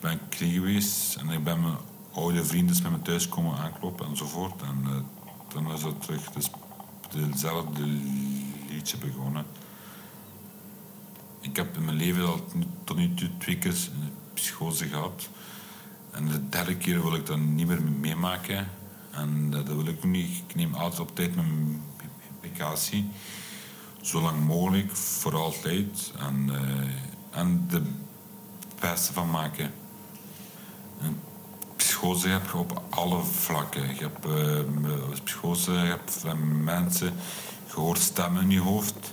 ben 0.00 0.20
knie 0.28 0.52
geweest. 0.52 1.16
En 1.16 1.30
ik 1.30 1.44
ben 1.44 1.60
mijn 1.60 1.76
oude 2.12 2.44
vrienden 2.44 2.82
met 2.82 2.90
me 2.90 3.02
thuis 3.02 3.28
komen 3.28 3.58
aankloppen 3.58 4.06
enzovoort. 4.06 4.62
En 4.62 4.82
eh, 4.84 4.96
dan 5.54 5.72
is 5.72 5.80
dat 5.80 6.02
terug 6.02 6.30
dus 6.30 6.50
hetzelfde 7.16 7.82
liedje 8.68 8.96
begonnen. 8.96 9.44
Ik 11.40 11.56
heb 11.56 11.76
in 11.76 11.84
mijn 11.84 11.96
leven 11.96 12.26
al 12.26 12.44
tot 12.84 12.96
nu 12.96 13.14
toe 13.14 13.28
twee 13.38 13.58
keer 13.58 13.70
een 13.70 14.12
psychose 14.34 14.88
gehad. 14.88 15.28
En 16.10 16.28
de 16.28 16.48
derde 16.48 16.76
keer 16.76 17.02
wil 17.02 17.14
ik 17.14 17.26
dat 17.26 17.38
niet 17.38 17.66
meer 17.66 17.82
meemaken. 17.82 18.68
En 19.10 19.50
dat 19.50 19.66
wil 19.66 19.86
ik 19.86 20.04
niet. 20.04 20.42
Ik 20.48 20.54
neem 20.54 20.74
altijd 20.74 21.00
op 21.00 21.14
tijd 21.16 21.34
mijn 21.34 21.82
medicatie. 22.40 23.08
Zo 24.00 24.20
lang 24.20 24.46
mogelijk, 24.46 24.96
voor 24.96 25.36
altijd. 25.36 26.12
En, 26.18 26.48
uh, 26.50 27.40
en 27.40 27.66
de 27.68 27.82
beste 28.80 29.12
van 29.12 29.30
maken. 29.30 29.72
Een 31.00 31.20
psychose 31.76 32.28
heb 32.28 32.44
je 32.44 32.56
op 32.56 32.82
alle 32.88 33.22
vlakken. 33.22 33.94
Je 33.94 34.00
hebt 34.00 34.26
uh, 34.26 35.20
psychose, 35.24 35.72
je 35.72 35.78
hebt 35.78 36.24
mensen, 36.62 37.12
je 37.66 37.74
hoort 37.74 37.98
stemmen 37.98 38.42
in 38.42 38.50
je 38.50 38.60
hoofd. 38.60 39.12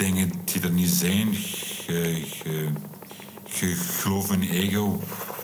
Dingen 0.00 0.32
die 0.44 0.62
er 0.62 0.70
niet 0.70 0.88
zijn. 0.88 1.32
Je, 1.86 2.26
je, 3.44 3.74
gelooft 3.74 4.30
in 4.30 4.42
je 4.42 4.48
eigen 4.48 5.00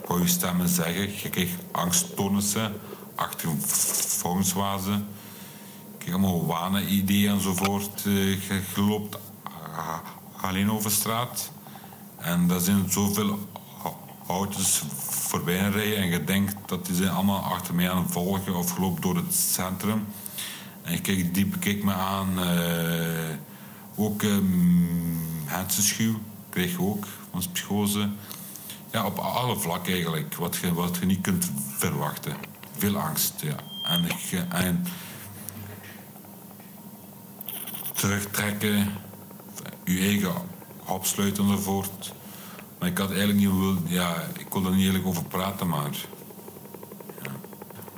wat 0.07 0.21
je 0.21 0.27
stemmen 0.27 0.67
zeggen. 0.67 1.09
Je 1.21 1.29
krijgt 1.29 1.53
angststoornissen, 1.71 2.73
achtervolgingswazen. 3.15 4.93
Je 4.93 5.97
krijgt 5.97 6.13
allemaal 6.13 6.45
wanen-ideeën 6.45 7.31
enzovoort. 7.31 8.01
Je, 8.01 8.37
je 8.75 8.81
loopt 8.81 9.17
alleen 10.41 10.71
over 10.71 10.91
straat. 10.91 11.51
En 12.17 12.49
er 12.49 12.61
zijn 12.61 12.89
zoveel 12.89 13.39
auto's 14.27 14.83
voorbij 14.99 15.69
rijden 15.69 15.97
en 15.97 16.09
je 16.09 16.23
denkt 16.23 16.55
dat 16.65 16.85
die 16.85 16.95
zijn 16.95 17.09
allemaal 17.09 17.41
achter 17.41 17.73
mij 17.73 17.91
aan 17.91 18.03
het 18.03 18.11
volgen 18.11 18.55
of 18.55 18.71
gelopen 18.71 19.01
door 19.01 19.15
het 19.15 19.35
centrum. 19.35 20.05
En 20.81 20.91
je 20.91 21.01
kijkt, 21.01 21.33
die 21.33 21.45
bekijkt 21.45 21.83
me 21.83 21.93
aan. 21.93 22.39
Uh, 22.39 22.45
ook 23.97 24.23
um, 24.23 25.19
hersenschuw 25.45 26.19
kreeg 26.49 26.71
je 26.71 26.81
ook 26.81 27.07
van 27.31 27.43
psychose. 27.51 28.09
Ja, 28.91 29.05
op 29.05 29.17
alle 29.17 29.57
vlakken 29.57 29.93
eigenlijk. 29.93 30.35
Wat 30.35 30.55
je, 30.55 30.73
wat 30.73 30.97
je 30.97 31.05
niet 31.05 31.21
kunt 31.21 31.51
verwachten. 31.77 32.35
Veel 32.77 32.97
angst, 32.97 33.33
ja. 33.41 33.55
En, 33.83 34.07
en 34.49 34.85
terugtrekken, 37.93 38.93
je 39.83 39.99
eigen 39.99 40.33
opsluiten 40.85 41.43
enzovoort. 41.43 42.13
Maar 42.79 42.89
ik 42.89 42.97
had 42.97 43.09
eigenlijk 43.09 43.39
niet 43.39 43.59
wil, 43.59 43.77
ja, 43.85 44.15
ik 44.37 44.45
kon 44.49 44.65
er 44.65 44.71
niet 44.71 44.85
eerlijk 44.85 45.07
over 45.07 45.23
praten, 45.23 45.67
maar 45.67 45.91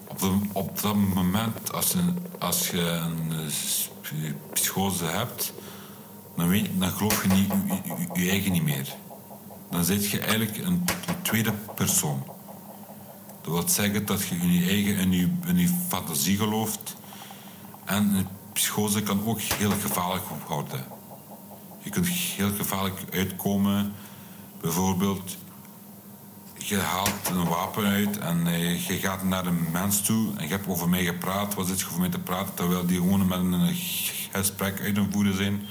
op, 0.07 0.31
op 0.53 0.81
dat 0.81 0.95
moment, 0.95 1.73
als, 1.73 1.93
een, 1.93 2.17
als 2.39 2.69
je 2.69 2.81
een 2.81 3.31
eh, 3.31 4.31
psychose 4.53 5.05
hebt, 5.05 5.53
dan, 6.39 6.67
dan 6.77 6.89
geloof 6.89 7.23
je 7.23 7.27
niet, 7.27 7.51
je, 8.13 8.29
eigen 8.29 8.51
niet 8.51 8.63
meer. 8.63 8.95
Dan 9.69 9.83
zit 9.83 10.09
je 10.09 10.19
eigenlijk 10.19 10.57
een, 10.57 10.85
tweede 11.21 11.53
persoon. 11.75 12.23
Dat 13.41 13.53
wil 13.53 13.67
zeggen 13.67 14.05
dat 14.05 14.27
je 14.27 14.35
in 14.35 14.51
je 14.51 14.69
eigen 14.69 14.97
in 14.97 15.11
je, 15.11 15.29
in 15.45 15.57
je 15.57 15.69
fantasie 15.87 16.37
gelooft. 16.37 16.95
En 17.85 18.15
een 18.15 18.27
psychose 18.53 19.03
kan 19.03 19.25
ook 19.25 19.41
heel 19.41 19.71
gevaarlijk 19.71 20.25
worden. 20.47 20.85
Je 21.81 21.89
kunt 21.89 22.07
heel 22.07 22.51
gevaarlijk 22.57 23.03
uitkomen 23.11 23.93
Bijvoorbeeld, 24.61 25.37
je 26.57 26.77
haalt 26.77 27.29
een 27.29 27.47
wapen 27.47 27.85
uit 27.85 28.17
en 28.17 28.47
eh, 28.47 28.87
je 28.87 28.93
gaat 28.93 29.23
naar 29.23 29.45
een 29.45 29.71
mens 29.71 30.01
toe 30.01 30.31
en 30.37 30.43
je 30.43 30.49
hebt 30.49 30.67
over 30.67 30.89
mij 30.89 31.03
gepraat. 31.03 31.53
Wat 31.53 31.67
zit 31.67 31.79
je 31.79 31.85
over 31.85 31.99
mij 31.99 32.09
te 32.09 32.19
praten? 32.19 32.53
Terwijl 32.53 32.85
die 32.85 32.97
gewoon 32.97 33.27
met 33.27 33.39
een 33.39 33.75
gesprek 34.31 34.81
uit 34.81 34.97
een 34.97 35.11
voeren 35.11 35.35
zijn. 35.35 35.61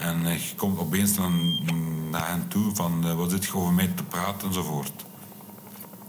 En 0.00 0.26
eh, 0.26 0.48
je 0.48 0.54
komt 0.54 0.78
opeens 0.78 1.16
naar 2.10 2.28
hen 2.28 2.48
toe 2.48 2.74
van 2.74 3.06
uh, 3.06 3.14
wat 3.14 3.30
zit 3.30 3.44
je 3.44 3.54
over 3.54 3.72
mij 3.72 3.86
te 3.86 4.02
praten 4.02 4.48
enzovoort. 4.48 5.04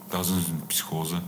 Dat 0.10 0.26
is 0.26 0.32
een 0.32 0.66
psychose. 0.68 1.22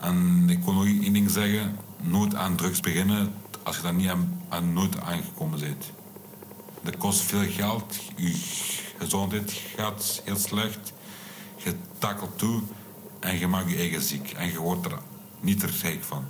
En 0.00 0.46
ik 0.48 0.64
wil 0.64 0.74
nog 0.74 0.84
één 0.84 1.12
ding 1.12 1.30
zeggen. 1.30 1.76
Nooit 2.02 2.34
aan 2.34 2.56
drugs 2.56 2.80
beginnen 2.80 3.32
als 3.62 3.76
je 3.76 3.82
daar 3.82 3.94
niet 3.94 4.10
aan, 4.48 4.72
nooit 4.72 5.00
aangekomen 5.00 5.60
bent. 5.60 5.92
Dat 6.82 6.96
kost 6.96 7.20
veel 7.20 7.50
geld. 7.50 7.96
Je 8.16 8.34
gezondheid 8.98 9.52
gaat 9.76 10.22
heel 10.24 10.36
slecht. 10.36 10.92
Je 11.56 11.74
takelt 11.98 12.38
toe 12.38 12.62
en 13.20 13.38
je 13.38 13.46
maakt 13.46 13.70
je 13.70 13.76
eigen 13.76 14.02
ziek. 14.02 14.30
En 14.30 14.46
je 14.46 14.58
wordt 14.58 14.86
er 14.86 14.98
niet 15.40 15.62
rijk 15.62 16.04
van. 16.04 16.24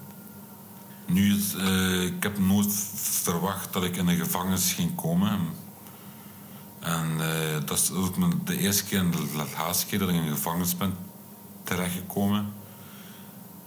Nu, 1.06 1.36
uh, 1.56 2.04
ik 2.04 2.22
heb 2.22 2.38
nooit 2.38 2.72
verwacht 2.94 3.72
dat 3.72 3.84
ik 3.84 3.96
in 3.96 4.08
een 4.08 4.16
gevangenis 4.16 4.72
ging 4.72 4.94
komen. 4.94 5.38
En 7.20 7.26
uh, 7.26 7.66
dat 7.66 7.78
is 7.78 7.90
ook 7.92 8.46
de 8.46 8.58
eerste 8.58 8.84
keer 8.84 8.98
en 8.98 9.10
de 9.10 9.46
laatste 9.56 9.86
keer 9.86 9.98
dat 9.98 10.08
ik 10.08 10.14
in 10.14 10.22
een 10.22 10.34
gevangenis 10.34 10.76
ben 10.76 10.94
terechtgekomen. 11.62 12.52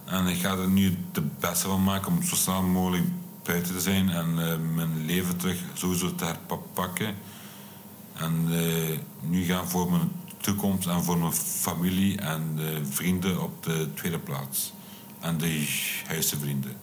En 0.04 0.26
ik 0.26 0.40
ga 0.40 0.56
er 0.56 0.68
nu 0.68 0.96
de 1.12 1.22
beste 1.40 1.68
van 1.68 1.82
maken 1.82 2.12
om 2.12 2.22
zo 2.22 2.34
snel 2.34 2.62
mogelijk 2.62 3.04
buiten 3.42 3.74
te 3.74 3.80
zijn 3.80 4.10
en 4.10 4.28
uh, 4.38 4.74
mijn 4.74 5.04
leven 5.06 5.36
terug 5.36 5.58
sowieso 5.74 6.14
te 6.14 6.24
herpakken. 6.24 7.14
En 8.14 8.46
uh, 8.50 8.98
nu 9.20 9.44
gaan 9.44 9.68
voor 9.68 9.90
mijn 9.90 10.12
toekomst 10.40 10.88
en 10.88 11.02
voor 11.02 11.18
mijn 11.18 11.32
familie 11.32 12.18
en 12.18 12.56
de 12.56 12.80
vrienden 12.90 13.42
op 13.42 13.64
de 13.64 13.88
tweede 13.94 14.18
plaats. 14.18 14.72
En 15.20 15.38
de 15.38 15.66
juiste 16.08 16.38
vrienden. 16.38 16.76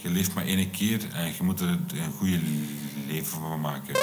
Je 0.00 0.08
leeft 0.08 0.34
maar 0.34 0.44
één 0.44 0.70
keer 0.70 1.12
en 1.12 1.26
je 1.26 1.42
moet 1.42 1.60
er 1.60 1.68
een 1.68 2.12
goede 2.18 2.40
leven 3.06 3.40
van 3.40 3.60
maken. 3.60 3.94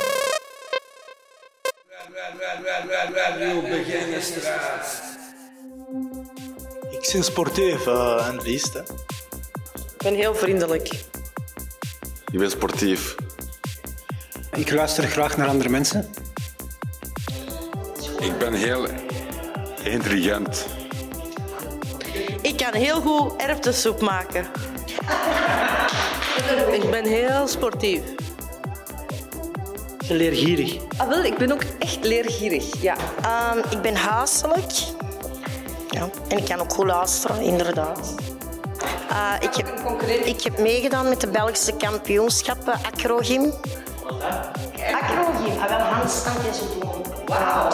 Ik 6.91 7.12
ben 7.13 7.24
sportief 7.24 7.86
uh, 7.86 8.28
en 8.28 8.41
liefst. 8.41 8.76
Ik 8.76 9.98
ben 9.98 10.13
heel 10.13 10.36
vriendelijk. 10.36 10.88
Je 12.32 12.38
bent 12.38 12.52
sportief. 12.52 13.15
Ik 14.56 14.72
luister 14.72 15.04
graag 15.04 15.38
naar 15.38 15.48
andere 15.48 15.70
mensen. 15.70 16.10
Ik 18.20 18.38
ben 18.38 18.54
heel 18.54 18.88
intelligent. 19.84 20.65
Ik 22.41 22.58
kan 22.58 22.74
heel 22.74 23.02
goed 23.02 23.41
erwtensoep 23.41 24.02
maken. 24.02 24.46
Ik 26.72 26.89
ben 26.89 27.06
heel 27.06 27.48
sportief. 27.48 28.02
Leergierig. 30.15 30.78
Ah, 30.97 31.08
wel, 31.08 31.24
ik 31.24 31.38
ben 31.38 31.52
ook 31.52 31.63
echt 31.80 32.06
leergierig, 32.06 32.82
ja. 32.82 32.95
Um, 33.54 33.63
ik 33.69 33.82
ben 33.82 33.95
huiselijk. 33.95 34.71
Ja. 35.89 36.10
En 36.28 36.38
ik 36.38 36.45
kan 36.45 36.60
ook 36.60 36.74
goed 36.74 36.86
luisteren, 36.86 37.41
inderdaad. 37.41 38.15
Uh, 39.12 39.34
ik, 39.39 39.56
heb, 39.56 40.02
ik 40.26 40.41
heb 40.41 40.60
meegedaan 40.60 41.10
met 41.10 41.21
de 41.21 41.28
Belgische 41.28 41.74
kampioenschappen 41.76 42.74
acrogym. 42.74 43.54
Acrogym, 44.93 45.60
ah, 45.60 45.69
wel 45.69 45.80
handstand 45.80 46.38
en 46.47 46.54
zo 46.56 46.80
doen. 46.80 46.89
Wauw. 47.26 47.69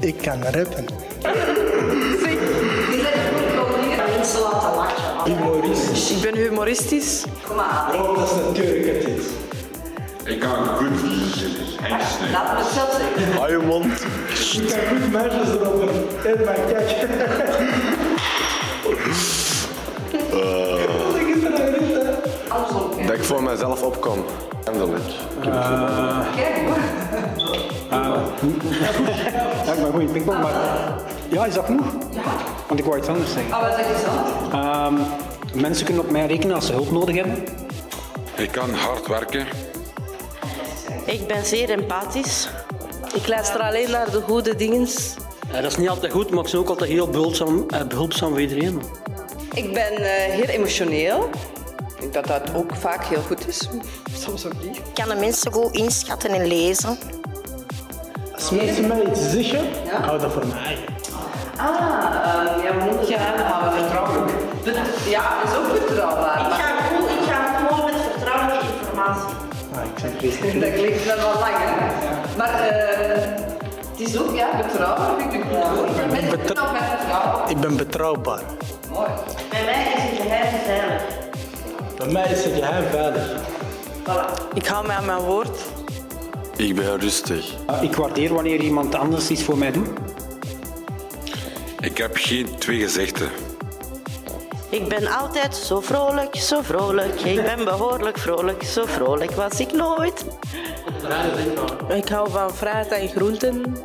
Ik 0.00 0.16
kan 0.16 0.42
rappen. 0.42 0.84
Mensen 4.16 4.40
laten 4.40 4.74
lachen. 4.74 5.32
Humoristisch. 5.32 6.10
Ik 6.10 6.22
ben 6.22 6.34
humoristisch. 6.36 7.24
Kom 7.46 7.56
maar. 7.56 7.94
Oh, 7.94 8.18
dat 8.18 8.30
is 8.30 8.36
natuurlijk 8.46 8.86
het 8.86 9.08
is. 9.08 9.24
Ik 10.24 10.40
kan 10.40 10.66
goed 10.66 11.00
hengsten. 11.80 12.30
Laat 12.30 12.52
me 12.52 12.58
het 12.58 12.72
zelf 12.72 12.96
zeggen. 13.00 13.32
Hou 13.32 13.50
je 13.50 13.58
mond. 13.58 14.00
Ik 14.62 14.68
kan 14.68 15.00
goed 15.00 15.12
meisjes 15.12 15.48
erover. 15.48 15.88
En 16.24 16.44
maar 16.44 16.54
kijk. 16.54 17.06
Dat 23.06 23.16
ik 23.16 23.24
voor 23.24 23.42
mezelf 23.42 23.82
opkom. 23.82 24.24
Eindelijk. 24.64 25.02
Kijk 25.40 26.56
hoor. 26.66 26.76
Ja, 27.90 29.72
ik 29.72 29.82
ben 29.82 29.92
goed 29.92 30.00
in 30.00 30.12
pingpong, 30.12 30.40
maar... 30.42 30.52
Ja, 31.28 31.44
is 31.44 31.54
dat 31.54 31.64
genoeg? 31.64 31.86
Want 32.66 32.80
ik 32.80 32.84
wou 32.84 32.98
iets 32.98 33.08
anders 33.08 33.32
zeggen. 33.32 33.52
Ah, 33.52 33.60
wat 33.60 33.74
zeg 33.76 33.86
je 33.86 34.04
zo? 34.04 34.56
Ehm, 34.56 34.94
mensen 35.54 35.84
kunnen 35.84 36.04
op 36.04 36.10
mij 36.10 36.26
rekenen 36.26 36.54
als 36.54 36.66
ze 36.66 36.72
hulp 36.72 36.90
nodig 36.90 37.14
hebben. 37.14 37.44
Ik 38.36 38.50
kan 38.52 38.74
hard 38.74 39.06
werken. 39.06 39.46
Ik 41.04 41.26
ben 41.26 41.44
zeer 41.44 41.70
empathisch. 41.70 42.48
Ik 43.14 43.28
luister 43.28 43.60
alleen 43.60 43.90
naar 43.90 44.10
de 44.10 44.20
goede 44.20 44.56
dingen. 44.56 44.88
Ja, 45.52 45.60
dat 45.60 45.70
is 45.70 45.76
niet 45.76 45.88
altijd 45.88 46.12
goed, 46.12 46.30
maar 46.30 46.44
ik 46.44 46.50
ben 46.50 46.60
ook 46.60 46.68
altijd 46.68 46.90
heel 46.90 47.08
behulpzaam, 47.08 47.64
eh, 47.68 47.82
behulpzaam 47.82 48.30
voor 48.30 48.40
iedereen. 48.40 48.82
Ik 49.54 49.72
ben 49.72 49.92
eh, 49.92 50.32
heel 50.32 50.44
emotioneel. 50.44 51.28
Ik 52.00 52.12
denk 52.12 52.14
dat 52.14 52.26
dat 52.26 52.54
ook 52.54 52.74
vaak 52.74 53.04
heel 53.04 53.22
goed 53.22 53.48
is. 53.48 53.68
Soms 54.24 54.46
ook 54.46 54.52
niet. 54.62 54.76
Ik 54.76 54.94
kan 54.94 55.08
de 55.08 55.14
mensen 55.14 55.52
goed 55.52 55.74
inschatten 55.76 56.30
en 56.30 56.46
lezen. 56.46 56.98
Als 58.34 58.50
mensen 58.50 58.86
mij 58.86 59.02
iets 59.06 59.30
zeggen, 59.30 59.66
hou 60.02 60.20
dat 60.20 60.32
voor 60.32 60.46
mij. 60.46 60.78
Ah, 61.56 61.70
uh, 61.70 62.64
ja, 62.64 62.76
we 62.78 62.84
moeten 62.90 63.08
je 63.08 63.16
aanhouden. 63.18 63.78
Vertrouwelijk. 63.78 64.32
Ja, 65.08 65.42
dat 65.42 65.52
is 65.52 65.58
ook 65.58 65.86
betrouwbaar. 65.88 66.40
Ik 66.40 66.52
ga 66.52 66.72
ik 67.12 67.30
ga 67.30 67.66
gewoon 67.68 67.84
met 67.84 67.94
vertrouwelijke 68.12 68.66
informatie. 68.80 69.33
Dat 70.04 70.72
klinkt 70.72 71.04
wel 71.04 71.16
wat 71.16 71.40
langer. 71.40 71.92
Maar 72.36 72.60
eh, 72.60 73.20
het 73.90 74.00
is 74.08 74.18
ook 74.18 74.34
ja, 74.34 74.56
betrouwbaar, 74.56 75.20
vind 75.20 75.32
ik 75.32 75.44
een 75.44 75.46
goed 75.46 75.76
woord. 75.76 75.90
Ook 75.90 76.10
met 76.10 76.24
vertrouwen. 76.24 76.80
Ik 77.48 77.60
ben 77.60 77.76
betrouwbaar. 77.76 78.42
Mooi. 78.92 79.08
Bij 79.50 79.64
mij 79.64 79.82
is 79.82 80.18
het 80.18 80.20
geheim 80.20 80.60
veilig. 80.64 81.02
Bij 81.96 82.08
mij 82.08 82.32
is 82.32 82.44
het 82.44 82.54
geheim 82.54 82.84
veilig. 82.90 83.40
Ik 84.54 84.66
hou 84.66 84.86
mij 84.86 84.96
aan 84.96 85.04
mijn 85.04 85.18
woord. 85.20 85.58
Ik 86.56 86.74
ben 86.74 87.00
rustig. 87.00 87.54
Ik 87.80 87.94
waardeer 87.94 88.34
wanneer 88.34 88.60
iemand 88.60 88.94
anders 88.94 89.30
iets 89.30 89.42
voor 89.42 89.58
mij 89.58 89.72
doet. 89.72 89.88
Ik 91.80 91.98
heb 91.98 92.16
geen 92.16 92.58
twee 92.58 92.80
gezichten. 92.80 93.28
Ik 94.74 94.88
ben 94.88 95.06
altijd 95.06 95.56
zo 95.56 95.80
vrolijk, 95.80 96.36
zo 96.36 96.62
vrolijk. 96.62 97.20
Ik 97.20 97.42
ben 97.42 97.64
behoorlijk 97.64 98.18
vrolijk, 98.18 98.62
zo 98.62 98.84
vrolijk 98.86 99.30
was 99.30 99.60
ik 99.60 99.72
nooit. 99.72 100.24
Ik 101.88 102.08
hou 102.08 102.30
van 102.30 102.54
fruit 102.54 102.88
en 102.88 103.08
groenten. 103.08 103.84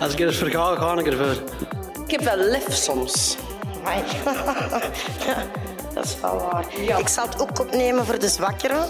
Als 0.00 0.12
ik 0.12 0.20
er 0.20 0.26
eens 0.26 0.36
verga, 0.36 0.74
ga 0.74 0.98
ik 0.98 1.06
ervoor. 1.06 1.42
Ik 2.06 2.10
heb 2.10 2.20
wel 2.20 2.36
lef 2.36 2.74
soms. 2.74 3.36
Dat 5.94 6.04
is 6.04 6.20
wel 6.20 6.38
waar. 6.38 6.64
Ik 6.98 7.08
zal 7.08 7.28
het 7.28 7.40
ook 7.40 7.60
opnemen 7.60 8.06
voor 8.06 8.18
de 8.18 8.28
zwakkeren. 8.28 8.86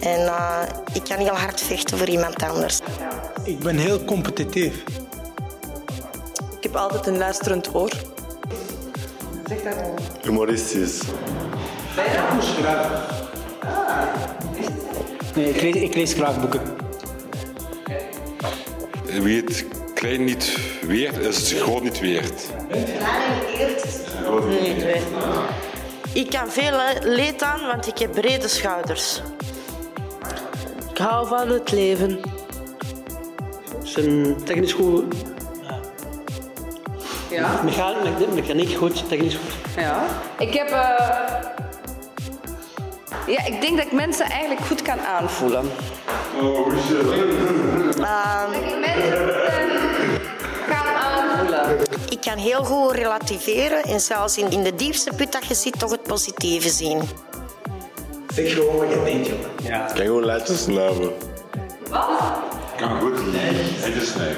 En 0.00 0.26
eh, 0.26 0.62
ik 0.92 1.04
kan 1.04 1.18
heel 1.18 1.36
hard 1.36 1.60
vechten 1.60 1.98
voor 1.98 2.08
iemand 2.08 2.42
anders. 2.42 2.78
Ik 3.44 3.58
ben 3.58 3.76
heel 3.76 4.04
competitief. 4.04 4.84
Ik 6.62 6.70
heb 6.70 6.76
altijd 6.76 7.06
een 7.06 7.18
luisterend 7.18 7.74
oor. 7.74 7.90
Zeg 9.46 9.62
dat 9.62 9.74
gewoon. 9.74 9.98
Humoristisch. 10.22 11.00
Nee, 15.34 15.48
ik 15.48 15.60
lees, 15.62 15.74
ik 15.74 15.94
lees 15.94 16.12
graag 16.12 16.40
boeken. 16.40 16.60
Wie 19.04 19.42
het 19.42 19.66
klein 19.94 20.24
niet 20.24 20.58
weert, 20.86 21.16
is 21.16 21.50
het 21.50 21.60
groot 21.60 21.82
niet 21.82 22.00
weert. 22.00 22.50
Groot 24.24 24.48
niet 24.48 24.60
Niet 24.60 24.82
weten. 24.82 25.02
Ik 26.12 26.30
kan 26.30 26.50
veel 26.50 26.78
leed 27.02 27.42
aan, 27.42 27.66
want 27.66 27.86
ik 27.86 27.98
heb 27.98 28.12
brede 28.12 28.48
schouders. 28.48 29.22
Ik 30.90 30.98
hou 30.98 31.26
van 31.26 31.48
het 31.48 31.72
leven. 31.72 32.20
Zijn 33.82 34.44
technisch 34.44 34.72
goed. 34.72 35.31
Ja. 37.32 37.60
Mechaniek, 37.64 38.32
mechaniek 38.34 38.76
goed, 38.76 39.08
technisch 39.08 39.34
goed. 39.34 39.82
Ja. 39.82 40.02
Ik 40.38 40.54
heb... 40.54 40.68
eh, 40.68 41.34
Ja, 43.26 43.44
ik 43.46 43.60
denk 43.60 43.76
dat 43.76 43.86
ik 43.86 43.92
mensen 43.92 44.26
eigenlijk 44.26 44.60
goed 44.66 44.82
kan 44.82 45.00
aanvoelen. 45.00 45.70
Oh, 46.40 46.66
Ehm, 47.96 48.52
Ik 48.52 48.78
mensen 48.80 49.28
kan 50.68 50.94
aanvoelen. 50.94 51.78
ik 52.08 52.20
kan 52.20 52.36
heel 52.38 52.64
goed 52.64 52.92
relativeren 52.92 53.82
en 53.82 54.00
zelfs 54.00 54.38
in, 54.38 54.50
in 54.50 54.62
de 54.62 54.74
diepste 54.74 55.10
put 55.16 55.32
dat 55.32 55.44
je 55.46 55.54
zit 55.54 55.78
toch 55.78 55.90
het 55.90 56.02
positieve 56.02 56.68
zien. 56.68 57.00
Zeg 58.34 58.52
gewoon 58.52 58.76
wat 58.76 58.88
je 58.88 59.02
denkt, 59.04 59.26
jongen. 59.28 59.50
Ik 59.62 59.86
kan 59.94 59.96
gewoon 59.96 60.24
lijntjes 60.24 60.62
snuiven. 60.62 61.12
Wat? 61.90 62.08
Ik 62.72 62.78
kan 62.78 63.00
goed 63.00 63.18
lijntjes 63.32 64.10
snijden. 64.12 64.36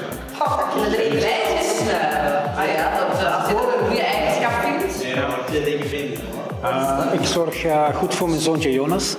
Lijntjes 0.89 1.77
snuiven. 1.77 2.55
Ah 2.57 2.65
ja, 2.75 2.97
dat, 2.97 3.19
eh, 3.19 3.39
als 3.39 3.47
je 3.49 3.55
dat 3.55 3.63
een 3.73 3.85
goede 3.87 4.01
eigenschap 4.01 4.51
vindt. 4.63 5.03
Ja, 5.03 5.27
maar 5.27 5.45
twee 5.45 5.63
dingen 5.63 5.87
vinden. 5.87 6.19
Eh, 6.63 7.13
ik 7.13 7.25
zorg 7.25 7.63
eh, 7.63 7.95
goed 7.95 8.15
voor 8.15 8.29
mijn 8.29 8.41
zoontje 8.41 8.71
Jonas. 8.71 9.15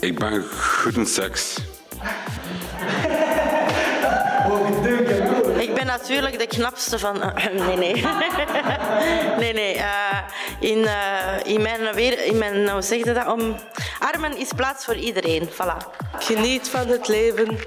Ik 0.00 0.18
ben 0.18 0.44
goed 0.82 0.96
in 0.96 1.06
seks. 1.06 1.56
Ik 4.76 5.06
ben 5.06 5.09
natuurlijk 6.00 6.38
de 6.38 6.46
knapste 6.46 6.98
van. 6.98 7.18
nee, 7.66 7.76
nee. 7.76 7.94
nee, 9.40 9.52
nee. 9.52 9.74
eh, 9.74 10.18
in, 10.60 10.84
eh, 10.84 11.52
in 11.52 11.62
mijn, 11.62 11.94
weer, 11.94 12.24
in 12.24 12.38
mijn. 12.38 12.68
Hoe 12.68 12.82
zeg 12.82 12.98
je 13.04 13.12
dat? 13.12 13.26
Om, 13.26 13.56
armen 13.98 14.36
is 14.36 14.52
plaats 14.56 14.84
voor 14.84 14.96
iedereen. 14.96 15.48
Voilà. 15.48 15.76
Geniet 16.18 16.68
van 16.68 16.86
het 16.88 17.08
leven. 17.08 17.58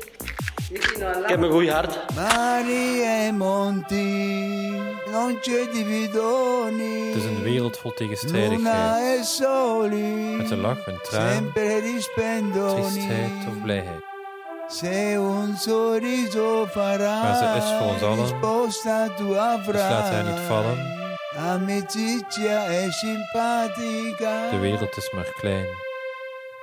Ik 0.70 1.24
heb 1.26 1.42
een 1.42 1.52
goed 1.52 1.70
hart. 1.70 2.16
Maria 2.16 3.28
e 3.28 3.32
monti. 3.32 4.82
Het 5.14 5.46
is 7.16 7.24
een 7.24 7.44
wereld 7.44 7.78
vol 7.78 7.94
tegenstrijdigheid. 7.94 9.40
e 9.42 10.38
Met 10.38 10.52
een 10.52 10.60
lach, 10.60 10.88
een 10.88 11.00
traan, 11.02 11.52
triestheid 11.54 12.44
of 13.48 13.62
blijheid. 13.64 14.03
Se 14.80 15.16
un 15.18 15.56
sorriso 15.58 16.66
farà 16.68 17.22
Maar 17.24 17.36
ze 17.38 17.58
is 17.58 17.70
voor 17.78 17.88
ons 17.94 18.02
allen, 18.02 18.20
risposta 18.26 19.08
dus 19.18 19.36
laat 19.36 20.10
haar 20.10 20.24
niet 20.24 20.40
vallen. 20.48 20.78
Amicizia 21.38 22.66
è 22.66 22.92
simpatica. 22.92 24.50
De 24.52 24.58
wereld 24.60 24.98
is 24.98 25.12
maar 25.12 25.34
klein. 25.40 25.66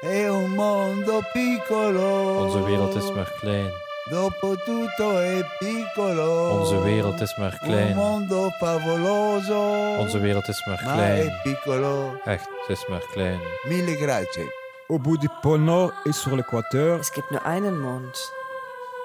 È 0.00 0.28
un 0.28 0.50
mondo 0.50 1.20
piccolo. 1.32 2.38
Onze 2.44 2.62
wereld 2.64 2.94
is 2.94 3.12
maar 3.12 3.32
klein. 3.40 3.70
Dopo 4.10 4.56
tutto 4.64 5.18
è 5.20 5.40
piccolo. 5.58 6.58
Onze 6.60 6.80
wereld 6.82 7.20
is 7.20 7.36
maar 7.36 7.52
Un 7.62 7.68
klein. 7.68 7.94
mondo 7.96 8.50
favoloso. 8.58 9.60
Onze 9.98 10.18
wereld 10.18 10.48
is 10.48 10.64
maar 10.66 10.82
Ma 10.84 10.92
è 10.92 10.94
klein. 10.96 11.40
piccolo. 11.42 12.20
Echt, 12.24 12.48
ze 12.66 12.72
is 12.72 12.86
maar 12.88 13.04
klein. 13.12 13.40
Mille 13.68 13.96
grazie. 13.96 14.58
Au 14.90 14.98
bout 14.98 15.16
du 15.18 15.28
pôle 15.42 15.60
Nord 15.60 15.92
et 16.04 16.12
sur 16.12 16.34
l'équateur, 16.36 16.98
Es 17.00 17.12
gibt 17.12 17.30
nur 17.30 17.46
einen 17.46 17.76
Mond, 17.78 18.32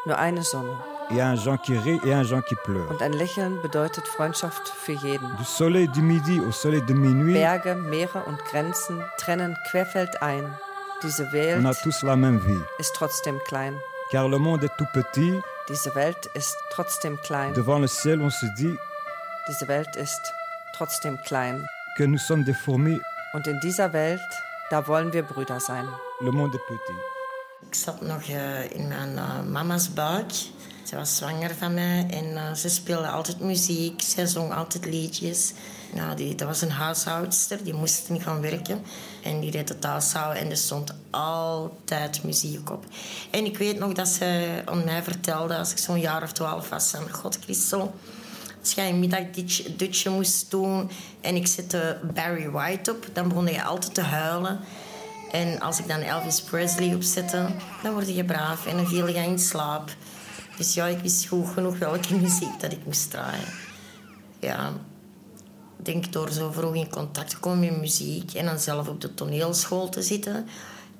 nur 0.07 0.17
eine 0.17 0.41
Sonne. 0.43 0.75
il 1.11 1.17
y 1.17 1.21
a 1.21 1.27
un 1.27 1.35
Jean 1.35 1.57
qui 1.57 1.77
rit 1.77 1.99
et 2.03 2.11
un 2.13 2.23
Jean 2.23 2.41
qui 2.41 2.55
pleure. 2.55 2.89
Und 2.89 3.01
ein 3.03 3.13
Lächeln 3.13 3.61
bedeutet 3.61 4.07
Freundschaft 4.07 4.67
für 4.67 4.93
jeden. 4.93 5.29
Du 5.37 5.43
soleil 5.43 5.87
du 5.89 6.01
midi 6.01 6.41
au 6.41 6.51
soleil 6.51 6.81
de 6.81 6.93
minuit, 6.95 7.35
Berge, 7.35 7.75
Meere 7.75 8.23
und 8.25 8.43
Grenzen 8.45 9.03
trennen 9.17 9.55
querfeldein. 9.69 10.57
Diese 11.03 11.31
Welt 11.31 11.59
on 11.63 11.65
a 11.67 11.73
tous 11.75 12.01
la 12.01 12.15
même 12.15 12.39
vie. 12.39 12.59
ist 12.79 12.95
trotzdem 12.95 13.39
klein. 13.47 13.75
Car 14.11 14.27
le 14.27 14.39
monde 14.39 14.63
est 14.63 14.75
tout 14.77 14.87
petit, 14.93 15.39
Diese 15.69 15.93
Welt 15.93 16.25
ist 16.35 16.55
trotzdem 16.71 17.17
klein. 17.21 17.53
devant 17.53 17.77
le 17.79 17.87
ciel 17.87 18.21
on 18.21 18.31
se 18.31 18.47
dit 18.57 18.75
Diese 19.47 19.67
Welt 19.67 19.95
ist 19.97 20.21
trotzdem 20.75 21.19
klein. 21.23 21.63
que 21.95 22.03
nous 22.05 22.17
sommes 22.19 22.43
des 22.43 22.55
fourmis, 22.57 22.99
Und 23.35 23.45
in 23.47 23.59
dieser 23.59 23.93
Welt, 23.93 24.21
da 24.69 24.87
wollen 24.87 25.13
wir 25.13 25.23
Brüder 25.23 25.59
sein. 25.59 25.87
le 26.21 26.31
monde 26.31 26.55
est 26.55 26.65
petit. 26.65 26.95
Ik 27.67 27.75
zat 27.75 28.01
nog 28.01 28.21
eh, 28.21 28.71
in 28.71 28.87
mijn 28.87 29.17
eh, 29.17 29.41
mama's 29.51 29.93
buik. 29.93 30.31
Ze 30.83 30.95
was 30.95 31.17
zwanger 31.17 31.55
van 31.55 31.73
mij 31.73 32.05
en 32.09 32.57
ze 32.57 32.69
speelde 32.69 33.07
altijd 33.07 33.39
muziek. 33.39 34.01
Zij 34.01 34.25
zong 34.25 34.53
altijd 34.53 34.85
liedjes. 34.85 35.53
Nou, 35.93 36.15
die, 36.15 36.35
dat 36.35 36.47
was 36.47 36.61
een 36.61 36.71
huishoudster, 36.71 37.63
die 37.63 37.73
moest 37.73 38.09
niet 38.09 38.23
gaan 38.23 38.41
werken. 38.41 38.81
En 39.23 39.39
die 39.39 39.51
deed 39.51 39.69
het 39.69 39.83
huishouden 39.83 40.41
en 40.41 40.49
er 40.49 40.57
stond 40.57 40.93
altijd 41.09 42.23
muziek 42.23 42.69
op. 42.69 42.85
En 43.31 43.45
ik 43.45 43.57
weet 43.57 43.79
nog 43.79 43.93
dat 43.93 44.07
ze 44.07 44.61
aan 44.65 44.83
mij 44.83 45.03
vertelde, 45.03 45.57
als 45.57 45.71
ik 45.71 45.77
zo'n 45.77 45.99
jaar 45.99 46.23
of 46.23 46.31
twaalf 46.31 46.69
was. 46.69 46.93
God, 47.11 47.39
Christel, 47.43 47.93
als 48.65 48.73
jij 48.73 48.89
een 48.89 48.99
middagdutje 48.99 50.09
moest 50.09 50.51
doen 50.51 50.89
en 51.21 51.35
ik 51.35 51.47
zette 51.47 51.99
Barry 52.13 52.49
White 52.49 52.91
op, 52.91 53.09
dan 53.13 53.27
begon 53.27 53.45
je 53.45 53.63
altijd 53.63 53.93
te 53.93 54.01
huilen. 54.01 54.59
En 55.31 55.59
als 55.59 55.79
ik 55.79 55.87
dan 55.87 55.99
Elvis 55.99 56.41
Presley 56.41 56.95
opzette, 56.95 57.47
dan 57.83 57.93
word 57.93 58.15
je 58.15 58.25
braaf 58.25 58.65
en 58.65 58.75
dan 58.75 58.87
viel 58.87 59.07
je 59.07 59.13
in 59.13 59.39
slaap. 59.39 59.95
Dus 60.57 60.73
ja, 60.73 60.85
ik 60.85 60.99
wist 60.99 61.27
goed 61.27 61.47
genoeg 61.47 61.77
welke 61.77 62.15
muziek 62.21 62.59
dat 62.59 62.71
ik 62.71 62.85
moest 62.85 63.11
draaien. 63.11 63.47
Ja, 64.39 64.73
ik 65.77 65.85
denk 65.85 66.13
door 66.13 66.31
zo 66.31 66.51
vroeg 66.51 66.75
in 66.75 66.89
contact 66.89 67.29
te 67.29 67.39
komen 67.39 67.71
met 67.71 67.79
muziek 67.79 68.33
en 68.33 68.45
dan 68.45 68.59
zelf 68.59 68.87
op 68.87 69.01
de 69.01 69.13
toneelschool 69.13 69.89
te 69.89 70.01
zitten 70.01 70.47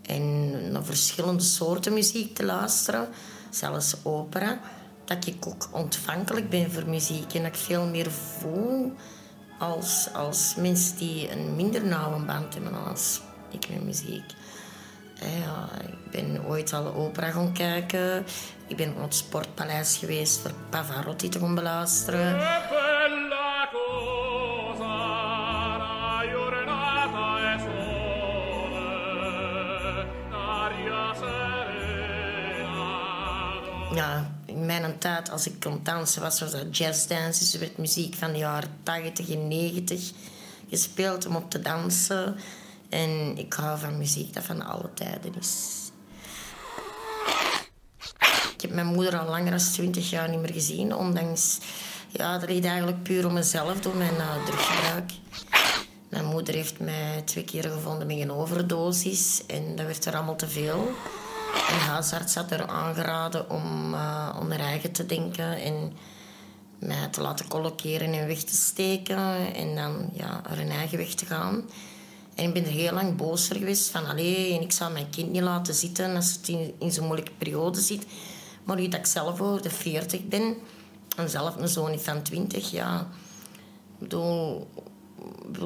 en 0.02 0.52
naar 0.72 0.84
verschillende 0.84 1.44
soorten 1.44 1.94
muziek 1.94 2.36
te 2.36 2.44
luisteren, 2.44 3.08
zelfs 3.50 3.96
opera, 4.04 4.60
dat 5.06 5.28
ik 5.28 5.48
ook 5.48 5.68
ontvankelijk 5.72 6.50
ben 6.50 6.72
voor 6.72 6.90
muziek 6.90 7.34
en 7.34 7.44
dat 7.44 7.52
ik 7.52 7.60
veel 7.62 7.86
meer 7.86 8.12
voel 8.12 8.94
als, 9.60 10.10
als 10.14 10.56
mensen 10.58 10.98
die 10.98 11.32
een 11.32 11.56
minder 11.56 11.86
nauwe 11.86 12.20
band 12.26 12.54
hebben 12.54 12.86
als 12.86 13.22
ik 13.52 13.70
met 13.70 13.84
muziek. 13.84 14.24
Eh, 15.20 15.40
Ja, 15.40 15.70
ik 15.88 16.12
ben 16.12 16.46
ooit 16.46 16.74
al 16.74 16.94
opera 16.94 17.32
gaan 17.32 17.54
kijken. 17.54 18.26
Ik 18.68 18.76
ben 18.78 18.94
op 18.96 19.02
het 19.02 19.16
Sportpaleis 19.16 19.98
geweest 19.98 20.40
voor 20.40 20.52
Pavarotti 20.70 21.30
te 21.30 21.40
gaan 21.40 21.56
beluisteren. 21.56 22.38
Ja, 33.96 34.32
in 34.46 34.66
mijn 34.66 34.98
tijd, 34.98 35.30
als 35.32 35.48
ik 35.48 35.60
kon 35.60 35.80
dansen, 35.84 36.22
was 36.22 36.42
er 36.42 36.52
dat 36.52 36.78
jazzdance. 36.78 37.40
Dus 37.40 37.54
er 37.54 37.60
werd 37.60 37.78
muziek 37.78 38.16
van 38.16 38.32
de 38.32 38.38
jaren 38.38 38.70
80 38.84 39.30
en 39.30 39.48
90 39.48 40.12
gespeeld 40.70 41.26
om 41.26 41.36
op 41.36 41.52
te 41.52 41.62
dansen. 41.62 42.36
En 42.90 43.38
ik 43.38 43.54
hou 43.54 43.80
van 43.80 43.98
muziek 43.98 44.34
dat 44.34 44.44
van 44.44 44.66
alle 44.66 44.90
tijden 44.94 45.34
is. 45.40 45.92
Ik 48.54 48.62
heb 48.62 48.72
mijn 48.72 48.88
moeder 48.88 49.20
al 49.20 49.30
langer 49.30 49.50
dan 49.50 49.60
20 49.60 50.10
jaar 50.10 50.30
niet 50.30 50.40
meer 50.40 50.54
gezien. 50.54 50.96
Ondanks, 50.96 51.58
ja, 52.10 52.38
dat 52.38 52.50
ligt 52.50 52.66
eigenlijk 52.66 53.04
puur 53.04 53.26
om 53.28 53.34
mezelf 53.34 53.80
door 53.80 53.96
mijn 53.96 54.16
uh, 54.16 54.46
druggebruik. 54.46 55.12
Mijn 56.10 56.26
moeder 56.26 56.54
heeft 56.54 56.80
mij 56.80 57.22
twee 57.26 57.44
keer 57.44 57.64
gevonden 57.64 58.08
met 58.08 58.20
een 58.20 58.32
overdosis. 58.32 59.44
En 59.48 59.76
dat 59.76 59.86
werd 59.86 60.06
er 60.06 60.16
allemaal 60.16 60.36
te 60.36 60.48
veel. 60.48 60.94
En 61.56 61.74
de 61.74 61.84
huisarts 61.84 62.36
had 62.36 62.52
er 62.52 62.68
aangeraden 62.68 63.50
om 63.50 63.94
uh, 63.94 64.38
om 64.40 64.50
haar 64.52 64.60
eigen 64.60 64.92
te 64.92 65.06
denken. 65.06 65.62
En 65.62 65.94
mij 66.80 67.08
te 67.08 67.22
laten 67.22 67.48
colloceren 67.48 68.14
en 68.14 68.28
weg 68.28 68.44
te 68.44 68.56
steken. 68.56 69.54
En 69.54 69.76
dan 69.76 70.10
ja, 70.14 70.42
haar 70.48 70.68
eigen 70.68 70.98
weg 70.98 71.14
te 71.14 71.26
gaan. 71.26 71.64
En 72.36 72.48
ik 72.48 72.54
ben 72.54 72.66
er 72.66 72.72
heel 72.72 72.94
lang 72.94 73.16
boos 73.16 73.48
geweest. 73.48 73.90
Van, 73.90 74.06
allee, 74.06 74.56
en 74.56 74.62
ik 74.62 74.72
zou 74.72 74.92
mijn 74.92 75.10
kind 75.10 75.32
niet 75.32 75.42
laten 75.42 75.74
zitten 75.74 76.16
als 76.16 76.34
het 76.34 76.48
in, 76.48 76.74
in 76.80 76.92
zo'n 76.92 77.06
moeilijke 77.06 77.32
periode 77.38 77.82
zit. 77.82 78.06
Maar 78.64 78.76
nu 78.76 78.88
dat 78.88 79.00
ik 79.00 79.06
zelf 79.06 79.42
over 79.42 79.62
de 79.62 79.70
40 79.70 80.28
ben... 80.28 80.56
En 81.16 81.30
zelf 81.30 81.56
een 81.56 81.68
zoon 81.68 82.00
van 82.00 82.22
20, 82.22 82.72
ja... 82.72 83.08
Bedoel, 84.00 84.68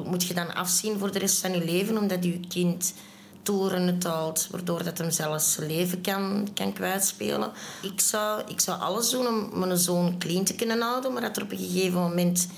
moet 0.04 0.24
je 0.24 0.34
dan 0.34 0.54
afzien 0.54 0.98
voor 0.98 1.12
de 1.12 1.18
rest 1.18 1.40
van 1.40 1.52
je 1.52 1.64
leven... 1.64 1.98
omdat 1.98 2.24
je 2.24 2.40
kind 2.48 2.94
toeren 3.42 3.86
het 3.86 4.04
houdt... 4.04 4.48
waardoor 4.50 4.84
dat 4.84 4.98
hem 4.98 5.10
zelfs 5.10 5.52
zijn 5.52 5.66
leven 5.66 6.00
kan, 6.00 6.48
kan 6.54 6.72
kwijtspelen. 6.72 7.50
Ik 7.82 8.00
zou, 8.00 8.42
ik 8.46 8.60
zou 8.60 8.80
alles 8.80 9.10
doen 9.10 9.26
om 9.26 9.58
mijn 9.58 9.78
zoon 9.78 10.18
clean 10.18 10.44
te 10.44 10.54
kunnen 10.54 10.80
houden... 10.80 11.12
maar 11.12 11.22
dat 11.22 11.36
er 11.36 11.42
op 11.42 11.50
een 11.50 11.58
gegeven 11.58 12.00
moment 12.00 12.48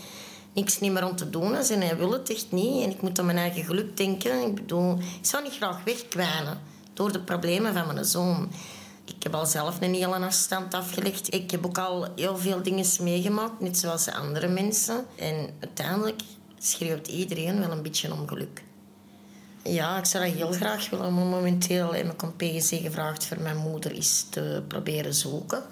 niks 0.52 0.80
niet 0.80 0.92
meer 0.92 1.08
om 1.08 1.16
te 1.16 1.30
doen 1.30 1.56
is. 1.56 1.70
En 1.70 1.80
hij 1.80 1.96
wil 1.96 2.12
het 2.12 2.30
echt 2.30 2.50
niet. 2.50 2.82
En 2.82 2.90
ik 2.90 3.02
moet 3.02 3.18
aan 3.18 3.26
mijn 3.26 3.38
eigen 3.38 3.64
geluk 3.64 3.96
denken. 3.96 4.46
Ik 4.46 4.54
bedoel, 4.54 4.98
ik 4.98 5.26
zou 5.26 5.42
niet 5.42 5.56
graag 5.56 5.84
wegkwijnen 5.84 6.60
door 6.94 7.12
de 7.12 7.20
problemen 7.20 7.74
van 7.74 7.86
mijn 7.94 8.04
zoon. 8.04 8.50
Ik 9.04 9.22
heb 9.22 9.34
al 9.34 9.46
zelf 9.46 9.80
een 9.80 9.94
hele 9.94 10.16
afstand 10.16 10.74
afgelegd. 10.74 11.34
Ik 11.34 11.50
heb 11.50 11.66
ook 11.66 11.78
al 11.78 12.06
heel 12.16 12.36
veel 12.36 12.62
dingen 12.62 12.86
meegemaakt, 13.00 13.60
net 13.60 13.78
zoals 13.78 14.04
de 14.04 14.14
andere 14.14 14.48
mensen. 14.48 15.06
En 15.16 15.50
uiteindelijk 15.60 16.22
schreeuwt 16.58 17.08
iedereen 17.08 17.58
wel 17.58 17.70
een 17.70 17.82
beetje 17.82 18.12
om 18.12 18.28
geluk. 18.28 18.62
Ja, 19.62 19.98
ik 19.98 20.04
zou 20.04 20.24
dat 20.24 20.34
heel 20.34 20.52
graag 20.52 20.90
willen. 20.90 21.14
Maar 21.14 21.24
momenteel 21.24 21.94
heb 21.94 22.12
ik 22.12 22.22
een 22.22 22.36
PGC 22.36 22.80
gevraagd 22.82 23.26
voor 23.26 23.40
mijn 23.40 23.56
moeder 23.56 23.92
eens 23.92 24.26
te 24.30 24.62
proberen 24.68 25.14
zoeken. 25.14 25.62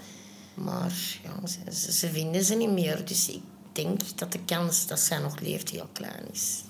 Maar 0.54 0.92
ja, 1.22 1.46
ze, 1.46 1.92
ze 1.92 2.10
vinden 2.10 2.44
ze 2.44 2.54
niet 2.54 2.70
meer. 2.70 3.04
Dus 3.04 3.28
ik 3.28 3.42
denk 3.72 4.18
dat 4.18 4.32
de 4.32 4.44
kans 4.44 4.86
dat 4.86 5.00
zij 5.00 5.18
nog 5.18 5.40
leeft 5.40 5.68
heel 5.68 5.88
klein 5.92 6.24
is. 6.32 6.62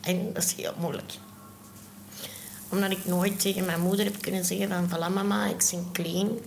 En 0.00 0.32
dat 0.32 0.42
is 0.42 0.52
heel 0.52 0.74
moeilijk. 0.78 1.12
Omdat 2.68 2.90
ik 2.90 3.04
nooit 3.04 3.40
tegen 3.40 3.64
mijn 3.64 3.80
moeder 3.80 4.04
heb 4.04 4.20
kunnen 4.20 4.44
zeggen 4.44 4.68
van... 4.68 4.88
Voilà 4.88 5.12
mama, 5.14 5.46
ik 5.46 5.68
ben 5.70 5.92
clean. 5.92 6.38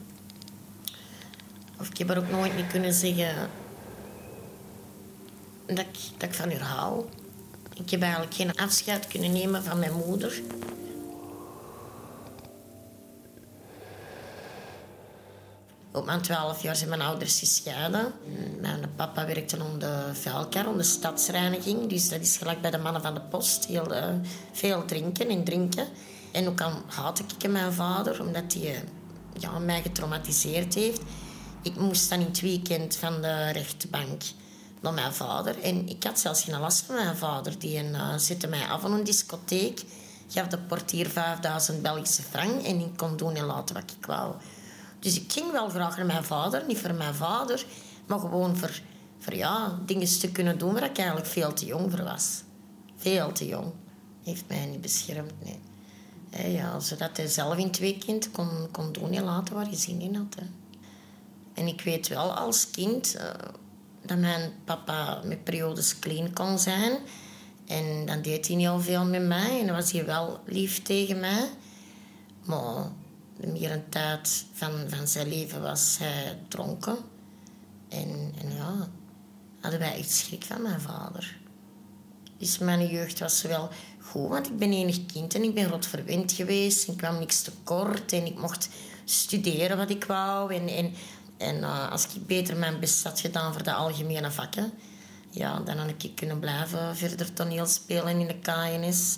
Of 1.80 1.90
ik 1.90 1.98
heb 1.98 2.10
er 2.10 2.18
ook 2.18 2.30
nooit 2.30 2.56
niet 2.56 2.68
kunnen 2.68 2.94
zeggen... 2.94 3.50
Dat 5.70 5.80
ik, 5.80 5.98
ik 6.18 6.34
van 6.34 6.52
haar 6.52 6.62
hou. 6.62 7.06
Ik 7.74 7.90
heb 7.90 8.02
eigenlijk 8.02 8.34
geen 8.34 8.56
afscheid 8.56 9.08
kunnen 9.08 9.32
nemen 9.32 9.64
van 9.64 9.80
mijn 9.80 9.94
moeder. 9.94 10.42
Op 15.92 16.06
mijn 16.06 16.22
twaalf 16.22 16.62
jaar 16.62 16.76
zijn 16.76 16.90
mijn 16.90 17.02
ouders 17.02 17.40
gescheiden. 17.40 18.14
Mijn 18.60 18.92
papa 18.96 19.26
werkte 19.26 19.64
om 19.64 19.80
de 19.80 20.10
vuilkar, 20.14 20.68
om 20.68 20.78
de 20.78 20.84
stadsreiniging. 20.84 21.90
Dus 21.90 22.10
dat 22.10 22.22
is 22.22 22.38
gelijk 22.38 22.62
bij 22.62 22.72
de 22.72 22.78
mannen 22.78 23.02
van 23.02 23.14
de 23.14 23.22
post. 23.22 23.66
Heel 23.66 23.96
uh, 23.96 24.06
veel 24.52 24.86
drinken 24.86 25.30
en 25.30 25.44
drinken. 25.44 25.88
En 26.32 26.48
ook 26.48 26.62
al 26.62 26.72
haatte 26.86 27.24
ik 27.38 27.52
mijn 27.52 27.74
vader, 27.74 28.22
omdat 28.22 28.54
hij 28.54 28.72
uh, 28.72 28.80
ja, 29.40 29.60
mij 29.60 29.82
getraumatiseerd 29.82 30.74
heeft. 30.74 31.02
Ik 31.62 31.76
moest 31.76 32.10
dan 32.10 32.20
in 32.20 32.26
het 32.26 32.42
weekend 32.42 32.96
van 32.96 33.22
de 33.22 33.52
rechtbank 33.52 34.22
naar 34.80 34.94
mijn 34.94 35.14
vader. 35.14 35.62
En 35.62 35.88
ik 35.88 36.04
had 36.04 36.20
zelfs 36.20 36.44
geen 36.44 36.60
last 36.60 36.82
van 36.86 36.96
mijn 36.96 37.18
vader. 37.18 37.60
Die 37.60 37.84
uh, 37.84 38.18
zette 38.18 38.48
mij 38.48 38.68
af 38.68 38.86
aan 38.86 38.94
een 38.94 39.04
discotheek. 39.04 39.82
Gaf 40.28 40.48
de 40.48 40.58
portier 40.58 41.10
5000 41.10 41.82
Belgische 41.82 42.22
frank. 42.22 42.62
En 42.62 42.80
ik 42.80 42.98
kon 42.98 43.18
doen 43.18 43.36
en 43.36 43.46
laten 43.46 43.76
wat 43.76 43.92
ik 44.00 44.06
wou. 44.06 44.36
Dus 45.00 45.16
ik 45.16 45.32
ging 45.32 45.52
wel 45.52 45.70
graag 45.70 45.98
naar 45.98 46.06
mijn 46.06 46.24
vader. 46.24 46.64
Niet 46.68 46.78
voor 46.78 46.94
mijn 46.94 47.14
vader, 47.14 47.66
maar 48.08 48.20
gewoon 48.20 48.58
voor, 48.58 48.82
voor 49.20 49.36
ja, 49.36 49.80
dingen 49.86 50.20
te 50.20 50.32
kunnen 50.32 50.58
doen 50.58 50.74
waar 50.74 50.84
ik 50.84 50.98
eigenlijk 50.98 51.28
veel 51.28 51.54
te 51.54 51.66
jong 51.66 51.92
voor 51.92 52.04
was. 52.04 52.44
Veel 52.98 53.32
te 53.32 53.46
jong. 53.46 53.72
Heeft 54.24 54.44
mij 54.48 54.66
niet 54.66 54.82
beschermd, 54.82 55.34
nee. 55.44 55.60
Ja, 56.52 56.80
zodat 56.80 57.18
hij 57.18 57.28
zelf 57.28 57.58
in 57.58 57.68
het 57.68 57.80
weekend 57.80 58.32
kon, 58.32 58.68
kon 58.72 58.92
doen 58.92 59.12
en 59.12 59.24
laten 59.24 59.56
waar 59.56 59.66
hij 59.66 59.76
zin 59.76 60.02
in 60.02 60.16
had. 60.16 60.36
En 61.54 61.68
ik 61.68 61.82
weet 61.82 62.08
wel 62.08 62.34
als 62.34 62.72
kind 62.72 63.16
uh, 63.16 63.22
dat 64.10 64.18
mijn 64.18 64.54
papa 64.66 65.22
met 65.24 65.44
periodes 65.44 66.00
clean 66.00 66.34
kon 66.34 66.60
zijn. 66.60 66.98
En 67.68 68.06
dan 68.06 68.22
deed 68.22 68.48
hij 68.48 68.56
niet 68.56 68.68
al 68.68 68.80
veel 68.80 69.06
met 69.06 69.26
mij. 69.28 69.62
En 69.62 69.74
was 69.74 69.92
hij 69.92 70.06
wel 70.06 70.40
lief 70.46 70.82
tegen 70.82 71.20
mij. 71.20 71.50
Maar 72.46 72.92
de 73.38 73.48
meer 73.48 73.72
een 73.72 73.90
tijd 73.90 74.46
van, 74.54 74.72
van 74.88 75.08
zijn 75.08 75.28
leven 75.28 75.62
was 75.62 75.98
hij 76.00 76.40
dronken. 76.48 76.98
En, 77.90 78.34
en 78.42 78.56
ja, 78.56 78.88
hadden 79.60 79.80
wij 79.80 79.98
echt 79.98 80.12
schrik 80.12 80.44
van 80.44 80.62
mijn 80.62 80.82
vader. 80.82 81.38
Dus 82.38 82.58
mijn 82.58 82.88
jeugd 82.88 83.20
was 83.20 83.42
wel 83.42 83.70
goed, 84.02 84.30
want 84.30 84.48
ik 84.48 84.58
ben 84.58 84.72
enig 84.72 85.06
kind 85.06 85.36
en 85.36 85.44
ik 85.44 85.54
ben 85.54 85.68
rot 85.68 85.86
verwend 85.86 86.32
geweest. 86.32 86.88
Ik 86.88 86.98
kwam 86.98 87.20
niks 87.20 87.42
tekort 87.42 88.14
en 88.14 88.26
ik 88.26 88.40
mocht 88.40 88.70
studeren 89.04 89.78
wat 89.78 89.90
ik 89.90 90.04
wou. 90.04 90.54
En, 90.54 90.68
en, 90.68 90.94
en 91.40 91.56
uh, 91.56 91.92
als 91.92 92.08
ik 92.08 92.26
beter 92.28 92.58
mijn 92.58 92.80
best 92.80 93.04
had 93.04 93.20
gedaan 93.20 93.54
voor 93.54 93.64
de 93.64 93.74
algemene 93.74 94.32
vakken, 94.32 94.72
ja, 95.30 95.60
dan 95.60 95.78
had 95.78 95.90
ik 95.98 96.16
kunnen 96.16 96.40
blijven 96.40 96.98
verder 96.98 97.34
toneel 97.34 97.66
spelen 97.66 98.20
in 98.20 98.28
de 98.28 98.40
KNS 98.40 99.18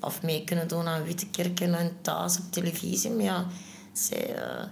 of 0.00 0.22
mee 0.22 0.44
kunnen 0.44 0.68
doen 0.68 0.86
aan 0.86 1.02
Wittekerken 1.02 1.74
en 1.74 1.96
thuis 2.00 2.38
op 2.38 2.52
televisie. 2.52 3.10
Maar 3.10 3.24
ja, 3.24 3.46
zij, 3.92 4.36
uh, 4.36 4.64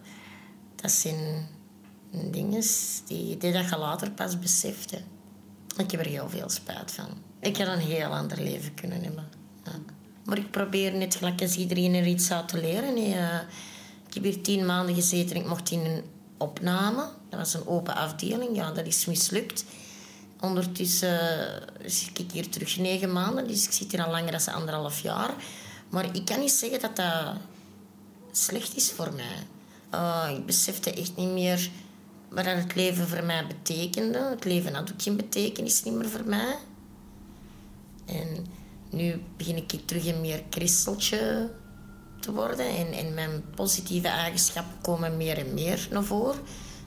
dat 0.74 0.90
zijn 0.90 1.48
dingen 2.30 2.62
die, 3.06 3.36
die 3.36 3.52
dat 3.52 3.68
je 3.68 3.76
later 3.78 4.10
pas 4.10 4.38
beseft. 4.38 4.92
Ik 5.76 5.90
heb 5.90 6.00
er 6.00 6.06
heel 6.06 6.28
veel 6.28 6.48
spijt 6.48 6.92
van. 6.92 7.08
Ik 7.40 7.56
had 7.56 7.66
een 7.66 7.78
heel 7.78 8.08
ander 8.08 8.42
leven 8.42 8.74
kunnen 8.74 9.02
hebben. 9.02 9.28
Maar 10.24 10.38
ik 10.38 10.50
probeer 10.50 10.94
net 10.94 11.14
gelijk 11.14 11.42
als 11.42 11.56
iedereen 11.56 11.94
er 11.94 12.06
iets 12.06 12.30
uit 12.30 12.48
te 12.48 12.60
leren. 12.60 12.98
Uh, 12.98 13.40
ik 14.06 14.14
heb 14.14 14.22
hier 14.22 14.42
tien 14.42 14.66
maanden 14.66 14.94
gezeten 14.94 15.36
en 15.36 15.42
ik 15.42 15.48
mocht 15.48 15.70
in 15.70 15.84
een 15.84 16.02
opname. 16.38 17.08
Dat 17.28 17.38
was 17.38 17.54
een 17.54 17.66
open 17.66 17.94
afdeling. 17.94 18.56
Ja, 18.56 18.70
dat 18.70 18.86
is 18.86 19.06
mislukt. 19.06 19.64
Ondertussen 20.40 21.18
zit 21.84 22.18
ik 22.18 22.30
hier 22.32 22.48
terug 22.48 22.76
negen 22.76 23.12
maanden, 23.12 23.48
dus 23.48 23.64
ik 23.64 23.72
zit 23.72 23.90
hier 23.90 24.04
al 24.04 24.10
langer 24.10 24.44
dan 24.44 24.54
anderhalf 24.54 25.00
jaar. 25.00 25.34
Maar 25.88 26.16
ik 26.16 26.24
kan 26.24 26.40
niet 26.40 26.50
zeggen 26.50 26.80
dat 26.80 26.96
dat 26.96 27.34
slecht 28.32 28.76
is 28.76 28.90
voor 28.90 29.12
mij. 29.12 29.46
Uh, 29.94 30.36
ik 30.36 30.46
besefte 30.46 30.94
echt 30.94 31.16
niet 31.16 31.28
meer 31.28 31.70
wat 32.28 32.44
het 32.44 32.74
leven 32.74 33.08
voor 33.08 33.24
mij 33.24 33.46
betekende. 33.46 34.18
Het 34.18 34.44
leven 34.44 34.74
had 34.74 34.92
ook 34.92 35.02
geen 35.02 35.16
betekenis 35.16 35.82
niet 35.82 35.94
meer 35.94 36.08
voor 36.08 36.24
mij. 36.24 36.56
En 38.06 38.46
nu 38.90 39.22
begin 39.36 39.56
ik 39.56 39.80
terug 39.84 40.06
een 40.06 40.20
meer 40.20 40.42
kristeltje 40.48 41.50
te 42.28 42.34
worden. 42.34 42.92
En, 42.92 43.14
mijn 43.14 43.44
positieve 43.54 44.08
eigenschappen 44.08 44.80
komen 44.82 45.16
meer 45.16 45.38
en 45.38 45.54
meer 45.54 45.88
naar 45.90 46.04
voren 46.04 46.40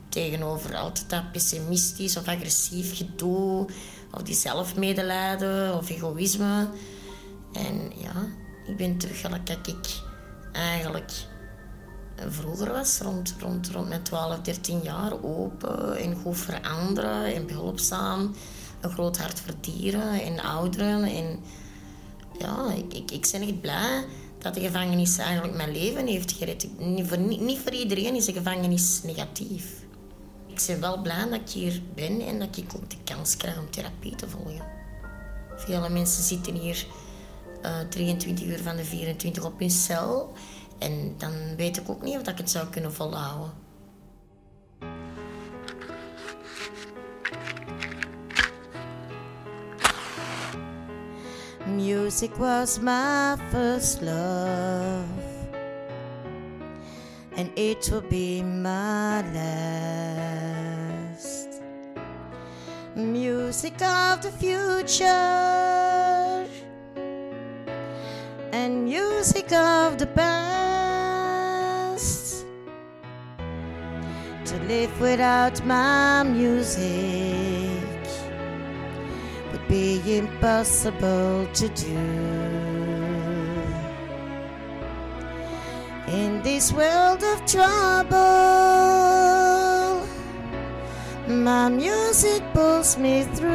tegenover 0.10 0.76
altijd 0.76 1.10
dat 1.10 1.32
pessimistisch 1.32 2.18
of 2.18 2.28
agressief 2.28 2.98
gedoe, 2.98 3.68
of 4.12 4.22
die 4.22 4.36
zelfmedelijden 4.36 5.78
of 5.78 5.90
egoïsme. 5.90 6.68
En 7.54 7.92
ja, 7.96 8.28
ik 8.68 8.78
ben 8.78 8.98
terug 8.98 9.22
dat 9.22 9.68
ik 9.68 10.02
eigenlijk 10.52 11.12
vroeger 12.28 12.72
was, 12.72 13.00
rond, 13.00 13.36
rond, 13.40 13.70
rond 13.70 13.88
mijn 13.88 14.04
12, 14.04 14.42
13 14.42 14.80
jaar, 14.82 15.24
open 15.24 15.98
en 15.98 16.16
goed 16.16 16.38
voor 16.38 16.62
anderen 16.62 17.36
en 17.36 17.46
behulpzaam. 17.48 18.36
Een 18.82 18.92
groot 18.92 19.18
hart 19.18 19.40
voor 19.40 19.54
dieren 19.62 20.22
en 20.22 20.40
ouderen. 20.40 21.04
En 21.04 21.40
ja, 22.40 22.72
ik, 22.72 22.94
ik, 22.94 23.12
ik 23.12 23.28
ben 23.32 23.42
echt 23.42 23.62
blij 23.62 24.06
dat 24.42 24.54
de 24.54 24.60
gevangenis 24.60 25.18
eigenlijk 25.18 25.56
mijn 25.58 25.72
leven 25.72 26.08
heeft 26.08 26.32
gered. 26.32 26.68
Niet 26.78 27.08
voor, 27.08 27.18
niet, 27.18 27.60
voor 27.60 27.72
iedereen 27.72 28.16
is 28.16 28.26
de 28.26 28.34
gevangenis 28.34 29.02
negatief. 29.04 29.66
Ik 30.48 30.64
ben 30.68 30.80
wel 30.80 31.02
blij 31.02 31.30
dat 31.30 31.40
ik 31.40 31.50
hier 31.50 31.82
ben 31.96 32.22
en 32.22 32.40
dat 32.40 32.58
ik 32.58 32.72
ook 32.76 32.90
de 32.90 32.96
kans 33.04 33.38
krijg 33.38 33.60
om 33.60 33.70
therapie 33.70 34.16
te 34.16 34.30
volgen. 34.30 34.66
Vele 35.56 35.90
mensen 35.90 36.24
zitten 36.24 36.56
hier 36.56 36.86
eh, 37.62 37.80
23 37.90 38.46
uur 38.46 38.60
van 38.60 38.76
de 38.76 38.84
24 38.84 39.46
op 39.46 39.60
hun 39.60 39.72
cel. 39.72 40.34
En 40.78 41.16
dan 41.18 41.34
weet 41.58 41.78
ik 41.78 41.90
ook 41.90 42.02
niet 42.02 42.18
of 42.18 42.28
ik 42.28 42.38
het 42.38 42.50
zou 42.50 42.68
kunnen 42.68 42.94
volhouden. 42.94 43.61
Music 51.76 52.38
was 52.38 52.80
my 52.80 53.38
first 53.50 54.02
love, 54.02 55.08
and 57.38 57.50
it 57.56 57.90
will 57.90 58.02
be 58.02 58.44
my 58.44 59.22
last. 59.32 60.68
Music 62.96 63.82
of 63.82 64.22
the 64.22 64.32
future, 64.32 65.06
and 68.52 68.84
music 68.86 69.52
of 69.54 69.98
the 69.98 70.08
past. 70.08 71.26
To 74.46 74.58
live 74.68 75.00
without 75.00 75.66
my 75.66 76.24
music 76.24 77.71
would 79.62 79.68
be 79.68 80.18
impossible 80.18 81.48
to 81.54 81.70
do. 81.70 81.98
In 86.08 86.42
this 86.42 86.72
world 86.74 87.24
of 87.24 87.46
trouble, 87.46 88.18
my 91.28 91.70
music 91.70 92.44
pulls 92.54 92.98
me 92.98 93.24
through. 93.36 93.50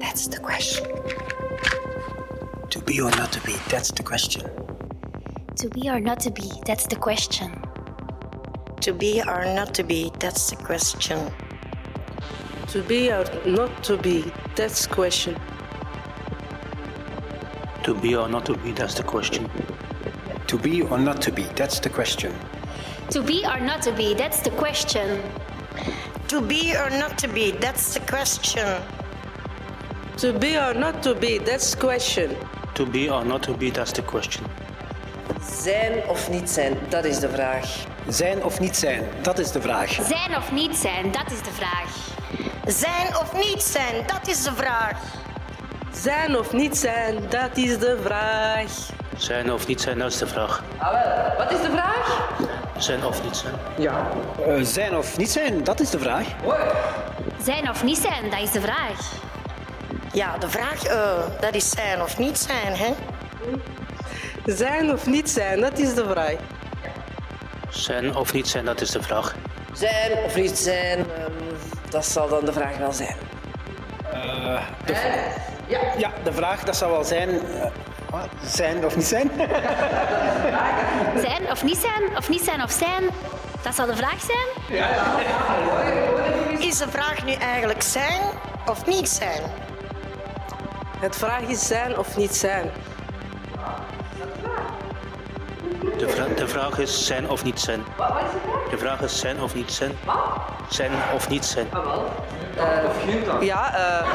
That's 0.00 0.28
the 0.28 0.38
question. 0.40 0.84
To 2.70 2.78
be 2.80 3.00
or 3.00 3.10
not 3.10 3.32
to 3.32 3.40
be, 3.42 3.54
that's 3.68 3.90
the 3.90 4.02
question. 4.02 4.73
To 5.64 5.70
be 5.70 5.88
or 5.88 5.98
not 5.98 6.20
to 6.20 6.30
be, 6.30 6.52
that's 6.66 6.86
the 6.86 6.96
question. 6.96 7.50
To 8.82 8.92
be 8.92 9.22
or 9.22 9.46
not 9.46 9.72
to 9.76 9.82
be, 9.82 10.12
that's 10.20 10.50
the 10.50 10.56
question. 10.56 11.32
To 12.68 12.82
be 12.82 13.10
or 13.10 13.24
not 13.46 13.82
to 13.84 13.96
be, 13.96 14.30
that's 14.56 14.86
the 14.86 14.92
question. 14.92 15.40
To 17.82 17.94
be 17.94 18.14
or 18.14 18.28
not 18.28 18.44
to 18.44 18.58
be, 18.58 18.72
that's 18.72 18.92
the 18.92 19.04
question. 19.04 19.48
To 20.48 20.58
be 20.58 20.82
or 20.82 20.98
not 20.98 21.22
to 21.22 21.32
be, 21.32 21.44
that's 21.56 21.80
the 21.80 21.88
question. 21.88 22.34
To 23.08 23.22
be 23.22 23.46
or 23.46 23.58
not 23.58 23.80
to 23.84 23.92
be, 23.92 24.12
that's 24.12 24.42
the 24.42 24.50
question. 24.50 25.22
To 26.28 26.42
be 26.42 26.76
or 26.76 26.90
not 26.90 27.16
to 27.20 27.28
be, 27.28 27.52
that's 27.52 27.94
the 27.94 28.00
question. 28.00 28.82
To 30.18 30.38
be 30.38 30.58
or 30.58 30.74
not 30.74 31.02
to 31.04 31.14
be, 31.14 31.38
that's 31.38 31.74
the 31.74 31.80
question. 31.80 32.36
To 32.74 32.84
be 32.84 33.08
or 33.08 33.24
not 33.24 33.42
to 33.44 33.54
be, 33.54 33.70
that's 33.70 33.92
the 33.92 34.02
question. 34.02 34.44
Zijn 35.64 36.08
of 36.08 36.30
niet 36.30 36.50
zijn, 36.50 36.78
dat 36.88 37.04
is 37.04 37.18
de 37.18 37.28
vraag. 37.28 37.84
Zijn 38.08 38.44
of 38.44 38.60
niet 38.60 38.76
zijn, 38.76 39.02
dat 39.22 39.38
is 39.38 39.52
de 39.52 39.60
vraag. 39.60 39.90
Zijn 39.90 40.36
of 40.36 40.52
niet 40.52 40.76
zijn, 40.76 41.12
dat 41.12 41.32
is 41.32 41.42
de 41.42 41.52
vraag. 41.52 41.88
Zijn 42.66 43.16
of 43.16 43.32
niet 43.32 43.62
zijn, 43.62 44.06
dat 44.06 44.28
is 44.28 44.42
de 44.42 44.52
vraag. 44.54 45.00
Zijn 45.92 46.38
of 46.38 46.52
niet 46.52 46.76
zijn, 46.76 47.28
dat 47.28 47.56
is 47.56 47.78
de 47.78 48.00
vraag. 48.04 48.70
Zijn 49.16 49.52
of 49.52 49.66
niet 49.66 49.80
zijn, 49.80 49.98
dat 49.98 50.12
is 50.12 50.18
de 50.18 50.26
vraag. 50.26 50.62
Ah, 50.78 50.92
wel. 50.92 51.36
Wat 51.36 51.52
is 51.52 51.60
de 51.60 51.70
vraag? 51.70 52.30
Zijn 52.78 53.04
of 53.04 53.22
niet 53.22 53.36
zijn. 53.36 53.54
Ja. 53.78 54.08
Eh, 54.46 54.54
zijn 54.62 54.96
of 54.96 55.16
niet 55.16 55.30
zijn, 55.30 55.64
dat 55.64 55.80
is 55.80 55.90
de 55.90 55.98
vraag. 55.98 56.26
Zijn 57.42 57.70
of 57.70 57.84
niet 57.84 57.98
zijn, 57.98 58.30
dat 58.30 58.40
is 58.40 58.50
de 58.50 58.60
vraag. 58.60 59.12
Ja, 60.12 60.38
de 60.38 60.48
vraag, 60.48 60.84
eh, 60.84 61.18
dat 61.40 61.54
is 61.54 61.70
zijn 61.70 62.02
of 62.02 62.18
niet 62.18 62.38
zijn, 62.38 62.76
hè? 62.76 62.94
Zijn 64.46 64.92
of 64.92 65.06
niet 65.06 65.30
zijn, 65.30 65.60
dat 65.60 65.78
is 65.78 65.94
de 65.94 66.04
vraag. 66.08 66.34
Zijn 67.68 68.16
of 68.16 68.32
niet 68.32 68.48
zijn, 68.48 68.64
dat 68.64 68.80
is 68.80 68.90
de 68.90 69.02
vraag. 69.02 69.34
Zijn 69.72 70.12
of 70.24 70.36
niet 70.36 70.58
zijn, 70.58 70.98
ehm, 70.98 71.32
dat 71.90 72.06
zal 72.06 72.28
dan 72.28 72.44
de 72.44 72.52
vraag 72.52 72.76
wel 72.76 72.92
zijn. 72.92 73.16
Eh, 74.12 74.60
de, 74.84 74.94
ja. 75.96 76.10
de 76.24 76.32
vraag, 76.32 76.64
dat 76.64 76.76
zou 76.76 76.90
wel 76.92 77.04
zijn... 77.04 77.28
eh, 77.28 77.66
wat? 78.10 78.28
zijn 78.42 78.84
of 78.84 78.96
niet 78.96 79.06
zijn? 79.06 79.30
Zijn 81.24 81.50
of 81.50 81.62
niet 81.62 81.78
zijn, 81.78 82.16
of 82.16 82.28
niet 82.28 82.42
zijn 82.44 82.62
of 82.62 82.70
zijn, 82.70 83.04
dat 83.62 83.74
zal 83.74 83.86
de 83.86 83.96
vraag 83.96 84.20
zijn. 84.20 84.46
Is 86.60 86.78
de 86.78 86.88
vraag 86.90 87.24
nu 87.24 87.32
eigenlijk 87.32 87.82
zijn 87.82 88.20
of 88.66 88.86
niet 88.86 89.08
zijn? 89.08 89.42
Het 90.98 91.16
vraag 91.16 91.40
is 91.40 91.66
zijn 91.66 91.98
of 91.98 92.16
niet 92.16 92.34
zijn. 92.34 92.70
De, 96.04 96.10
vra- 96.10 96.34
de 96.36 96.48
vraag 96.48 96.78
is 96.78 97.06
zijn 97.06 97.28
of 97.30 97.44
niet 97.44 97.60
zijn. 97.60 97.84
De 98.70 98.78
vraag 98.78 99.00
is 99.00 99.18
zijn 99.18 99.42
of 99.42 99.54
niet 99.54 99.72
zijn. 99.72 99.92
Zijn 100.68 100.90
of 101.14 101.28
niet 101.28 101.44
zijn. 101.44 101.66
Ja, 103.40 103.74
eh 103.74 104.06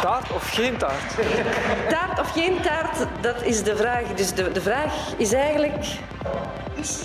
taart 0.00 0.32
of 0.32 0.50
geen 0.50 0.76
taart? 0.76 1.14
Taart 1.88 2.20
of 2.20 2.30
geen 2.32 2.60
taart, 2.60 2.96
dat 3.20 3.42
is 3.42 3.62
de 3.62 3.76
vraag. 3.76 4.02
Dus 4.14 4.34
de, 4.34 4.52
de 4.52 4.60
vraag 4.60 4.92
is 5.16 5.32
eigenlijk... 5.32 5.84
Is, 6.74 6.98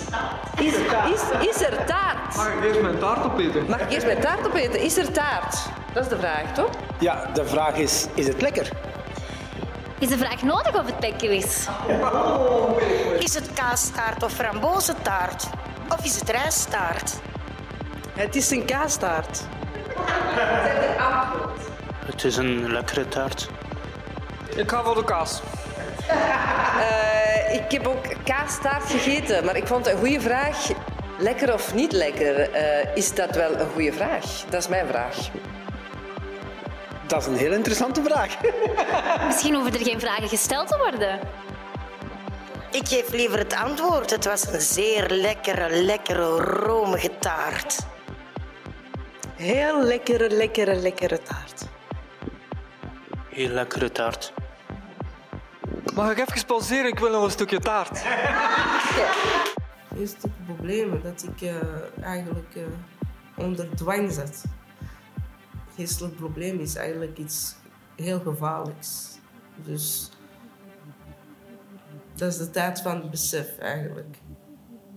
is, 0.58 1.48
is 1.48 1.62
er 1.62 1.84
taart? 1.84 2.36
Mag 2.36 2.48
ik 2.48 2.64
eerst 2.64 2.80
mijn 2.80 2.98
taart 2.98 3.24
opeten? 3.24 3.64
Mag 3.68 3.80
ik 3.80 3.90
eerst 3.92 4.06
mijn 4.06 4.20
taart 4.20 4.46
opeten? 4.46 4.80
Is 4.80 4.96
er 4.96 5.12
taart? 5.12 5.56
Dat 5.92 6.02
is 6.02 6.08
de 6.08 6.18
vraag, 6.18 6.54
toch? 6.54 6.70
Ja, 6.98 7.30
de 7.34 7.44
vraag 7.46 7.74
is, 7.76 8.06
is 8.14 8.26
het 8.26 8.42
lekker? 8.42 8.68
Is 9.98 10.08
de 10.08 10.18
vraag 10.18 10.42
nodig 10.42 10.74
of 10.80 10.86
het 10.86 10.94
lekker 11.00 11.30
is? 11.30 11.66
Is 13.24 13.34
het 13.34 13.52
kaastaart 13.52 14.22
of 14.22 14.32
frambozentaart? 14.32 15.44
Of 15.88 16.04
is 16.04 16.20
het 16.20 16.28
rijstaart? 16.28 17.12
Het 18.12 18.36
is 18.36 18.50
een 18.50 18.64
kaastaart. 18.64 19.42
Het 22.06 22.24
is 22.24 22.36
een 22.36 22.72
lekkere 22.72 23.08
taart. 23.08 23.48
Ik 24.56 24.70
ga 24.70 24.82
voor 24.82 24.94
de 24.94 25.04
kaas. 25.04 25.42
Eh, 26.78 27.54
ik 27.54 27.70
heb 27.70 27.86
ook 27.86 28.04
kaastaart 28.24 28.84
gegeten, 28.90 29.44
maar 29.44 29.56
ik 29.56 29.66
vond 29.66 29.84
het 29.84 29.94
een 29.94 30.00
goede 30.00 30.20
vraag. 30.20 30.68
Lekker 31.18 31.54
of 31.54 31.74
niet 31.74 31.92
lekker, 31.92 32.52
eh, 32.52 32.96
is 32.96 33.14
dat 33.14 33.34
wel 33.34 33.60
een 33.60 33.70
goede 33.72 33.92
vraag? 33.92 34.24
Dat 34.48 34.60
is 34.60 34.68
mijn 34.68 34.86
vraag. 34.86 35.16
Dat 37.06 37.20
is 37.20 37.26
een 37.26 37.36
heel 37.36 37.52
interessante 37.52 38.02
vraag. 38.02 38.36
Misschien 39.26 39.54
hoeven 39.54 39.72
er 39.72 39.84
geen 39.84 40.00
vragen 40.00 40.28
gesteld 40.28 40.68
te 40.68 40.76
worden. 40.76 41.20
Ik 42.74 42.88
geef 42.88 43.12
liever 43.12 43.38
het 43.38 43.52
antwoord. 43.54 44.10
Het 44.10 44.24
was 44.24 44.46
een 44.46 44.60
zeer 44.60 45.10
lekkere, 45.10 45.82
lekkere, 45.82 46.40
romige 46.40 47.18
taart. 47.18 47.86
Heel 49.36 49.84
lekkere, 49.84 50.30
lekkere, 50.30 50.74
lekkere 50.74 51.22
taart. 51.22 51.64
Heel 53.28 53.48
lekkere 53.48 53.92
taart. 53.92 54.32
Mag 55.94 56.10
ik 56.10 56.18
even 56.18 56.46
pauzeren? 56.46 56.86
Ik 56.86 56.98
wil 56.98 57.10
nog 57.10 57.24
een 57.24 57.30
stukje 57.30 57.58
taart. 57.60 58.02
Het 59.88 59.98
eerste 59.98 60.28
probleem 60.46 61.00
dat 61.02 61.22
ik 61.22 61.42
eh, 61.42 61.56
eigenlijk 62.02 62.54
eh, 62.54 62.62
onder 63.44 63.76
dwang 63.76 64.12
zet. 64.12 64.44
Geestelijk 65.76 66.16
probleem 66.16 66.60
is 66.60 66.74
eigenlijk 66.74 67.18
iets 67.18 67.54
heel 67.96 68.20
gevaarlijks. 68.20 69.18
Dus 69.56 70.10
dat 72.14 72.32
is 72.32 72.38
de 72.38 72.50
tijd 72.50 72.80
van 72.80 72.96
het 72.96 73.10
besef 73.10 73.58
eigenlijk. 73.58 74.18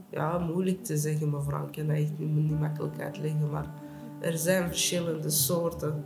Ja, 0.09 0.37
moeilijk 0.37 0.83
te 0.83 0.97
zeggen, 0.97 1.29
mevrouw. 1.29 1.65
Ik 1.65 1.71
kan 1.71 1.87
dat 1.87 1.97
niet, 2.17 2.59
makkelijk 2.59 3.01
uitleggen. 3.01 3.49
Maar 3.49 3.67
er 4.19 4.37
zijn 4.37 4.67
verschillende 4.67 5.29
soorten 5.29 6.05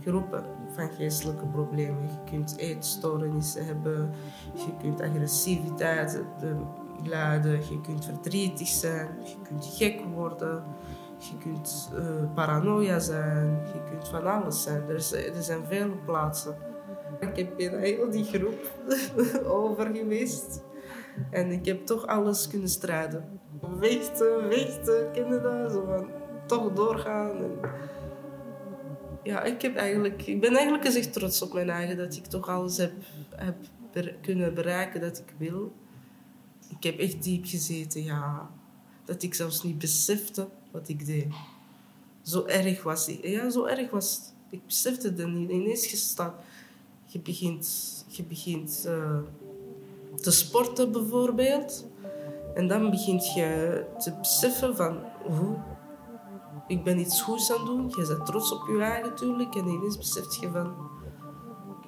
groepen 0.00 0.44
van 0.74 0.90
geestelijke 0.92 1.46
problemen. 1.46 2.02
Je 2.02 2.30
kunt 2.30 2.56
eetstoornissen 2.56 3.66
hebben, 3.66 4.10
je 4.54 4.76
kunt 4.80 5.00
agressiviteit 5.00 6.22
de, 6.40 6.54
luiden, 7.04 7.52
je 7.52 7.80
kunt 7.80 8.04
verdrietig 8.04 8.68
zijn, 8.68 9.08
je 9.24 9.36
kunt 9.42 9.66
gek 9.66 10.00
worden, 10.14 10.62
je 11.18 11.38
kunt 11.38 11.90
eh, 11.96 12.34
paranoia 12.34 12.98
zijn, 12.98 13.60
je 13.72 13.82
kunt 13.90 14.08
van 14.08 14.26
alles 14.26 14.62
zijn. 14.62 14.82
Er, 14.88 15.34
er 15.36 15.42
zijn 15.42 15.64
vele 15.66 15.96
plaatsen. 16.04 16.56
Ik 17.22 17.36
heb 17.36 17.58
in 17.58 17.78
heel 17.78 18.10
die 18.10 18.24
groep 18.24 18.70
over 19.60 19.94
geweest. 19.94 20.62
En 21.30 21.50
ik 21.50 21.66
heb 21.66 21.86
toch 21.86 22.06
alles 22.06 22.48
kunnen 22.48 22.68
strijden. 22.68 23.40
Vechten, 23.78 24.52
vechten, 24.52 25.42
dat? 25.42 25.72
Zo 25.72 25.84
van, 25.84 26.08
toch 26.46 26.72
doorgaan. 26.72 27.36
En 27.36 27.58
ja, 29.22 29.42
ik, 29.42 29.62
heb 29.62 29.76
eigenlijk, 29.76 30.26
ik 30.26 30.40
ben 30.40 30.54
eigenlijk 30.54 30.84
eens 30.84 31.10
trots 31.10 31.42
op 31.42 31.52
mijn 31.52 31.70
eigen 31.70 31.96
dat 31.96 32.16
ik 32.16 32.26
toch 32.26 32.48
alles 32.48 32.76
heb, 32.76 32.92
heb 33.36 33.56
kunnen 34.20 34.54
bereiken 34.54 35.00
dat 35.00 35.18
ik 35.18 35.34
wil. 35.38 35.72
Ik 36.68 36.82
heb 36.82 36.98
echt 36.98 37.22
diep 37.22 37.46
gezeten, 37.46 38.04
ja. 38.04 38.50
Dat 39.04 39.22
ik 39.22 39.34
zelfs 39.34 39.62
niet 39.62 39.78
besefte 39.78 40.48
wat 40.70 40.88
ik 40.88 41.06
deed. 41.06 41.26
Zo 42.22 42.44
erg 42.46 42.82
was 42.82 43.08
ik. 43.08 43.26
Ja, 43.26 43.50
zo 43.50 43.64
erg 43.64 43.90
was 43.90 44.16
het. 44.16 44.34
Ik 44.50 44.66
besefte 44.66 45.06
het 45.08 45.26
niet. 45.26 45.50
Ineens 45.50 45.86
gestaan. 45.86 46.34
Je 47.12 47.20
begint, 47.20 47.66
je 48.08 48.24
begint 48.24 48.84
eh, 48.86 49.18
te 50.20 50.30
sporten 50.30 50.92
bijvoorbeeld. 50.92 51.86
En 52.54 52.68
dan 52.68 52.90
begint 52.90 53.32
je 53.34 53.84
te 53.98 54.14
beseffen 54.18 54.76
van... 54.76 54.98
Hoe, 55.22 55.56
ik 56.66 56.84
ben 56.84 56.98
iets 56.98 57.22
goeds 57.22 57.52
aan 57.52 57.58
het 57.58 57.66
doen. 57.66 57.92
Je 57.96 58.06
bent 58.06 58.26
trots 58.26 58.52
op 58.52 58.68
je 58.68 58.82
eigen 58.82 59.08
natuurlijk. 59.08 59.54
En 59.54 59.66
ineens 59.66 59.98
beseft 59.98 60.34
je 60.40 60.50
van... 60.50 60.74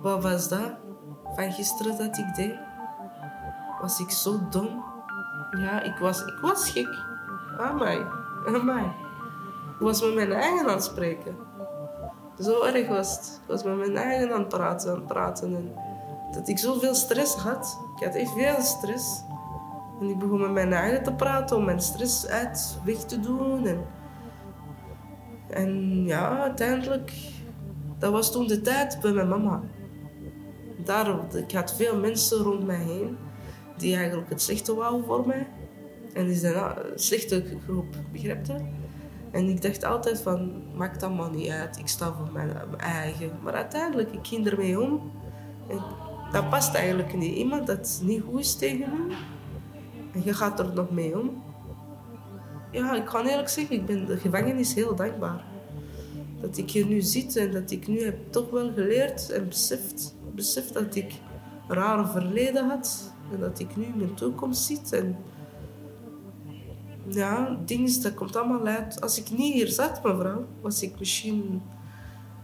Wat 0.01 0.22
was 0.22 0.49
dat 0.49 0.72
van 1.35 1.53
gisteren 1.53 1.99
dat 1.99 2.18
ik 2.18 2.35
deed? 2.35 2.55
Was 3.81 4.01
ik 4.01 4.11
zo 4.11 4.49
dom? 4.51 4.85
Ja, 5.51 5.83
ik 5.83 5.97
was, 5.97 6.20
ik 6.20 6.39
was 6.41 6.70
gek. 6.70 6.89
Amai. 7.59 8.07
Amai. 8.47 8.85
Ik 9.75 9.81
was 9.81 10.03
met 10.03 10.14
mijn 10.14 10.33
eigen 10.33 10.66
aan 10.66 10.75
het 10.75 10.85
spreken. 10.85 11.37
Zo 12.41 12.62
erg 12.62 12.89
was. 12.89 13.16
Ik 13.16 13.49
was 13.49 13.62
met 13.62 13.76
mijn 13.76 13.97
eigen 13.97 14.32
aan 14.32 14.39
het 14.39 14.49
praten. 14.49 14.95
Aan 14.95 15.05
praten. 15.05 15.57
En 15.57 15.72
dat 16.32 16.49
ik 16.49 16.59
zoveel 16.59 16.95
stress 16.95 17.35
had. 17.35 17.78
Ik 17.97 18.05
had 18.05 18.14
echt 18.14 18.32
veel 18.32 18.61
stress. 18.61 19.22
En 20.01 20.09
ik 20.09 20.18
begon 20.18 20.41
met 20.41 20.51
mijn 20.51 20.72
eigen 20.72 21.03
te 21.03 21.12
praten 21.12 21.57
om 21.57 21.64
mijn 21.64 21.80
stress 21.80 22.26
uit 22.26 22.78
weg 22.85 22.97
te 22.97 23.20
doen. 23.20 23.66
En, 23.66 23.87
en 25.49 26.05
ja, 26.05 26.39
uiteindelijk... 26.39 27.12
Dat 27.99 28.12
was 28.12 28.32
toen 28.32 28.47
de 28.47 28.61
tijd 28.61 28.99
bij 29.01 29.12
mijn 29.12 29.28
mama. 29.28 29.62
Daarom, 30.85 31.20
ik 31.35 31.53
had 31.53 31.74
veel 31.74 31.99
mensen 31.99 32.39
rond 32.39 32.66
mij 32.66 32.82
heen 32.82 33.16
die 33.76 33.97
eigenlijk 33.97 34.28
het 34.28 34.43
slechte 34.43 34.74
wouden 34.74 35.05
voor 35.05 35.26
mij. 35.26 35.47
En 36.12 36.26
die 36.26 36.37
zijn 36.37 36.55
ah, 36.55 36.76
een 36.76 36.99
slechte 36.99 37.45
groep, 37.64 37.87
begrijp? 38.12 38.47
En 39.35 39.49
ik 39.49 39.62
dacht 39.62 39.85
altijd 39.85 40.20
van, 40.20 40.53
maakt 40.74 41.03
allemaal 41.03 41.30
niet 41.30 41.49
uit, 41.49 41.78
ik 41.78 41.89
sta 41.89 42.12
voor 42.12 42.32
mijn, 42.32 42.51
eigen. 42.76 43.30
Maar 43.43 43.53
uiteindelijk, 43.53 44.12
ik 44.12 44.26
ging 44.26 44.47
ermee 44.47 44.80
om. 44.80 45.12
En 45.68 45.78
dat 46.32 46.51
past 46.51 46.74
eigenlijk 46.74 47.14
niet. 47.14 47.37
Iemand 47.37 47.66
dat 47.66 48.01
niet 48.03 48.22
goed 48.22 48.41
is 48.41 48.57
tegen 48.57 48.93
u, 48.95 49.12
en 50.12 50.22
je 50.24 50.35
gaat 50.35 50.59
er 50.59 50.72
nog 50.74 50.91
mee 50.91 51.18
om. 51.20 51.43
Ja, 52.70 52.95
ik 52.95 53.05
kan 53.05 53.26
eerlijk 53.26 53.49
zeggen, 53.49 53.76
ik 53.76 53.87
ben 53.87 54.07
de 54.07 54.16
gevangenis 54.16 54.74
heel 54.74 54.95
dankbaar. 54.95 55.45
Dat 56.41 56.57
ik 56.57 56.70
hier 56.70 56.87
nu 56.87 57.01
zit 57.01 57.37
en 57.37 57.51
dat 57.51 57.70
ik 57.70 57.87
nu 57.87 58.05
heb 58.05 58.16
toch 58.30 58.51
wel 58.51 58.72
geleerd 58.72 59.30
en 59.30 59.49
beseft, 59.49 60.14
beseft 60.35 60.74
dat 60.74 60.95
ik 60.95 61.12
een 61.68 61.74
rare 61.74 62.07
verleden 62.07 62.68
had. 62.68 63.12
En 63.32 63.41
dat 63.41 63.59
ik 63.59 63.76
nu 63.76 63.87
mijn 63.97 64.14
toekomst 64.14 64.62
zit. 64.62 64.93
En 64.93 65.16
ja, 67.09 67.57
dingen, 67.64 68.02
dat 68.02 68.14
komt 68.14 68.36
allemaal 68.36 68.66
uit. 68.66 69.00
Als 69.00 69.18
ik 69.18 69.30
niet 69.30 69.52
hier 69.52 69.68
zat, 69.68 70.02
mevrouw, 70.02 70.46
was 70.61 70.82
ik 70.82 70.98
misschien, 70.98 71.62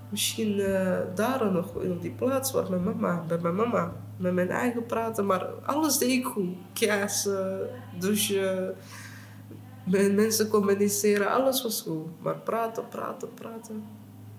misschien 0.08 0.61
eh, 0.61 0.98
daar 1.14 1.52
nog 1.52 1.74
op 1.74 2.02
die 2.02 2.11
plaats 2.11 2.52
waar 2.52 2.70
mijn 2.70 2.82
mama, 2.82 3.24
bij 3.28 3.38
mijn 3.38 3.54
mama, 3.54 3.92
met 4.16 4.32
mijn 4.32 4.50
eigen 4.50 4.86
praten. 4.86 5.26
Maar 5.26 5.46
alles 5.64 5.98
deed 5.98 6.11
ik 6.11 6.24
goed. 6.24 6.56
Kassen, 6.72 7.68
douchen, 7.98 8.74
met 9.84 10.14
mensen 10.14 10.48
communiceren, 10.48 11.30
alles 11.30 11.62
was 11.62 11.82
goed. 11.82 12.06
Maar 12.22 12.36
praten, 12.36 12.88
praten, 12.88 13.34
praten. 13.34 13.84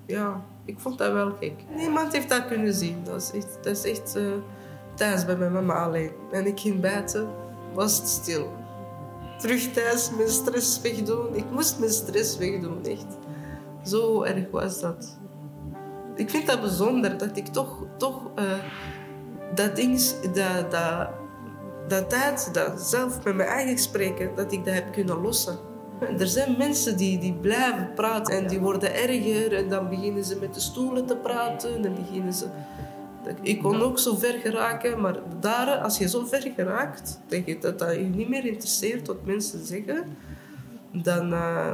Ja, 0.05 0.41
ik 0.65 0.79
vond 0.79 0.97
dat 0.97 1.11
wel 1.11 1.31
gek. 1.39 1.53
Niemand 1.75 2.13
heeft 2.13 2.29
dat 2.29 2.47
kunnen 2.47 2.73
zien. 2.73 3.03
Dat 3.03 3.21
is 3.21 3.31
echt, 3.31 3.57
dat 3.61 3.85
is 3.85 3.99
echt 3.99 4.15
eh, 4.15 4.23
thuis 4.95 5.25
bij 5.25 5.37
mijn 5.37 5.51
mama 5.51 5.73
alleen. 5.73 6.11
En 6.31 6.45
ik 6.45 6.59
ging 6.59 6.81
buiten, 6.81 7.27
was 7.73 7.97
het 7.97 8.07
stil 8.07 8.60
terug 9.41 9.71
thuis 9.71 10.11
mijn 10.17 10.29
stress 10.29 10.81
wegdoen. 10.81 11.35
Ik 11.35 11.51
moest 11.51 11.79
mijn 11.79 11.91
stress 11.91 12.37
wegdoen, 12.37 12.85
echt. 12.85 13.17
Zo 13.83 14.23
erg 14.23 14.51
was 14.51 14.79
dat. 14.79 15.17
Ik 16.15 16.29
vind 16.29 16.47
dat 16.47 16.61
bijzonder 16.61 17.17
dat 17.17 17.37
ik 17.37 17.47
toch, 17.47 17.85
toch 17.97 18.31
eh, 18.35 18.45
dat 19.55 19.75
ding, 19.75 19.99
dat, 20.33 20.71
dat, 20.71 21.09
dat 21.87 22.09
tijd, 22.09 22.53
dat 22.53 22.81
zelf 22.81 23.23
met 23.23 23.35
mijn 23.35 23.49
eigen 23.49 23.77
spreken, 23.77 24.35
dat 24.35 24.51
ik 24.51 24.65
dat 24.65 24.73
heb 24.73 24.91
kunnen 24.91 25.21
lossen. 25.21 25.59
Er 26.17 26.27
zijn 26.27 26.57
mensen 26.57 26.97
die, 26.97 27.19
die 27.19 27.33
blijven 27.33 27.93
praten 27.95 28.35
en 28.35 28.47
die 28.47 28.59
worden 28.59 28.95
erger 28.95 29.53
en 29.53 29.69
dan 29.69 29.89
beginnen 29.89 30.23
ze 30.23 30.37
met 30.39 30.53
de 30.53 30.59
stoelen 30.59 31.05
te 31.05 31.15
praten 31.15 31.85
en 31.85 31.95
beginnen 31.95 32.33
ze... 32.33 32.45
Ik 33.41 33.61
kon 33.61 33.81
ook 33.81 33.99
zo 33.99 34.15
ver 34.15 34.39
geraken, 34.39 35.01
maar 35.01 35.19
daar, 35.39 35.77
als 35.77 35.97
je 35.97 36.09
zo 36.09 36.25
ver 36.25 36.51
geraakt, 36.55 37.19
denk 37.27 37.45
je 37.45 37.57
dat 37.57 37.79
dat 37.79 37.91
je 37.91 38.01
niet 38.01 38.29
meer 38.29 38.45
interesseert 38.45 39.07
wat 39.07 39.25
mensen 39.25 39.65
zeggen, 39.65 40.03
dan, 40.91 41.33
uh, 41.33 41.73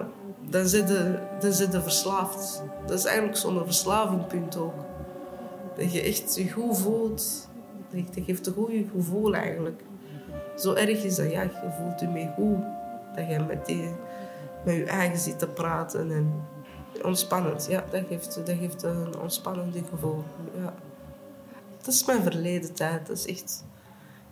dan, 0.49 0.67
zit 0.67 0.89
je, 0.89 1.19
dan 1.39 1.51
zit 1.51 1.73
je 1.73 1.81
verslaafd. 1.81 2.63
Dat 2.85 2.99
is 2.99 3.05
eigenlijk 3.05 3.37
zo'n 3.37 3.65
verslavingpunt 3.65 4.57
ook. 4.57 4.85
Dat 5.75 5.93
je 5.93 6.01
echt 6.01 6.35
je 6.35 6.51
goed 6.51 6.77
voelt. 6.77 7.49
Dat 7.89 8.23
geeft 8.25 8.47
een 8.47 8.53
goed 8.53 8.71
gevoel 8.95 9.35
eigenlijk. 9.35 9.81
Zo 10.55 10.73
erg 10.73 11.03
is 11.03 11.15
dat, 11.15 11.31
ja, 11.31 11.41
je 11.41 11.73
voelt 11.79 11.99
je 11.99 12.07
mee 12.07 12.29
goed. 12.35 12.63
Dat 13.15 13.27
je 13.29 13.39
met, 13.47 13.65
die, 13.65 13.89
met 14.65 14.75
je 14.75 14.85
eigen 14.85 15.19
zit 15.19 15.39
te 15.39 15.47
praten 15.47 16.11
en 16.11 16.33
ontspannend. 17.03 17.67
Ja, 17.69 17.83
dat 17.91 18.03
geeft, 18.07 18.41
dat 18.45 18.55
geeft 18.59 18.83
een 18.83 19.19
ontspannend 19.19 19.75
gevoel. 19.89 20.23
Ja. 20.57 20.73
Dat 21.87 21.95
is 21.95 22.05
mijn 22.05 22.23
verleden 22.23 22.73
tijd. 22.73 23.07
Dat 23.07 23.17
is 23.17 23.25
echt... 23.25 23.65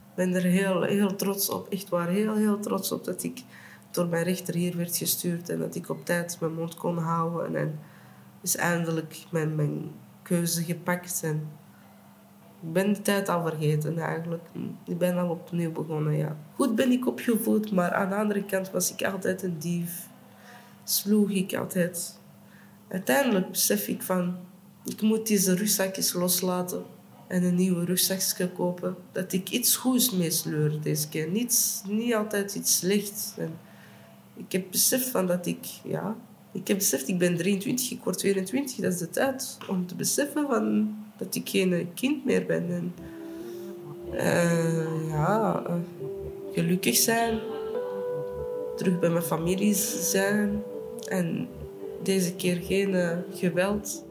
Ik 0.09 0.15
ben 0.15 0.33
er 0.33 0.43
heel, 0.43 0.81
heel 0.81 1.15
trots 1.15 1.49
op. 1.49 1.67
Echt 1.69 1.89
waar, 1.89 2.07
heel, 2.07 2.35
heel 2.35 2.59
trots 2.59 2.91
op 2.91 3.03
dat 3.03 3.23
ik 3.23 3.43
door 3.91 4.07
mijn 4.07 4.23
rechter 4.23 4.55
hier 4.55 4.77
werd 4.77 4.97
gestuurd 4.97 5.49
en 5.49 5.59
dat 5.59 5.75
ik 5.75 5.89
op 5.89 6.05
tijd 6.05 6.37
mijn 6.39 6.53
mond 6.53 6.75
kon 6.75 6.97
houden. 6.97 7.55
En 7.55 7.79
is 8.41 8.55
eindelijk 8.55 9.17
mijn, 9.31 9.55
mijn 9.55 9.91
keuze 10.21 10.63
gepakt. 10.63 11.21
En 11.23 11.47
ik 12.61 12.73
ben 12.73 12.93
de 12.93 13.01
tijd 13.01 13.29
al 13.29 13.47
vergeten 13.47 13.97
eigenlijk. 13.97 14.47
Ik 14.85 14.97
ben 14.97 15.17
al 15.17 15.29
opnieuw 15.29 15.71
begonnen, 15.71 16.17
ja. 16.17 16.37
Goed 16.55 16.75
ben 16.75 16.91
ik 16.91 17.07
opgevoed, 17.07 17.71
maar 17.71 17.93
aan 17.93 18.09
de 18.09 18.15
andere 18.15 18.45
kant 18.45 18.71
was 18.71 18.93
ik 18.93 19.03
altijd 19.03 19.43
een 19.43 19.59
dief. 19.59 20.09
Sloeg 20.83 21.29
ik 21.29 21.53
altijd. 21.53 22.19
Uiteindelijk 22.87 23.51
besef 23.51 23.87
ik 23.87 24.01
van... 24.01 24.37
Ik 24.85 25.01
moet 25.01 25.27
deze 25.27 25.55
rugzakjes 25.55 26.13
loslaten 26.13 26.94
en 27.27 27.43
een 27.43 27.55
nieuwe 27.55 27.85
rugzakje 27.85 28.49
kopen. 28.49 28.95
Dat 29.11 29.33
ik 29.33 29.49
iets 29.49 29.75
goeds 29.75 30.11
meesleur 30.11 30.81
deze 30.81 31.09
keer. 31.09 31.29
Niet, 31.29 31.83
altijd 32.15 32.55
iets 32.55 32.77
slechts. 32.77 33.33
En 33.37 33.59
ik 34.35 34.51
heb 34.51 34.71
beseft 34.71 35.09
van 35.09 35.27
dat 35.27 35.45
ik, 35.45 35.65
ja, 35.83 36.15
ik 36.51 36.67
heb 36.67 36.77
beseft, 36.77 37.07
ik 37.07 37.17
ben 37.17 37.37
23, 37.37 37.91
ik 37.91 38.03
word 38.03 38.17
22. 38.17 38.75
Dat 38.75 38.93
is 38.93 38.99
de 38.99 39.09
tijd 39.09 39.57
om 39.69 39.87
te 39.87 39.95
beseffen 39.95 40.47
van 40.47 40.95
dat 41.17 41.35
ik 41.35 41.49
geen 41.49 41.89
kind 41.93 42.25
meer 42.25 42.45
ben. 42.45 42.71
En, 42.71 42.93
uh, 44.13 45.09
ja, 45.09 45.63
uh, 45.67 45.75
gelukkig 46.53 46.95
zijn. 46.95 47.39
Terug 48.75 48.99
bij 48.99 49.09
mijn 49.09 49.23
familie 49.23 49.73
zijn. 49.73 50.63
En 51.07 51.47
deze 52.03 52.35
keer 52.35 52.61
geen 52.61 52.89
uh, 52.89 53.17
geweld. 53.33 54.03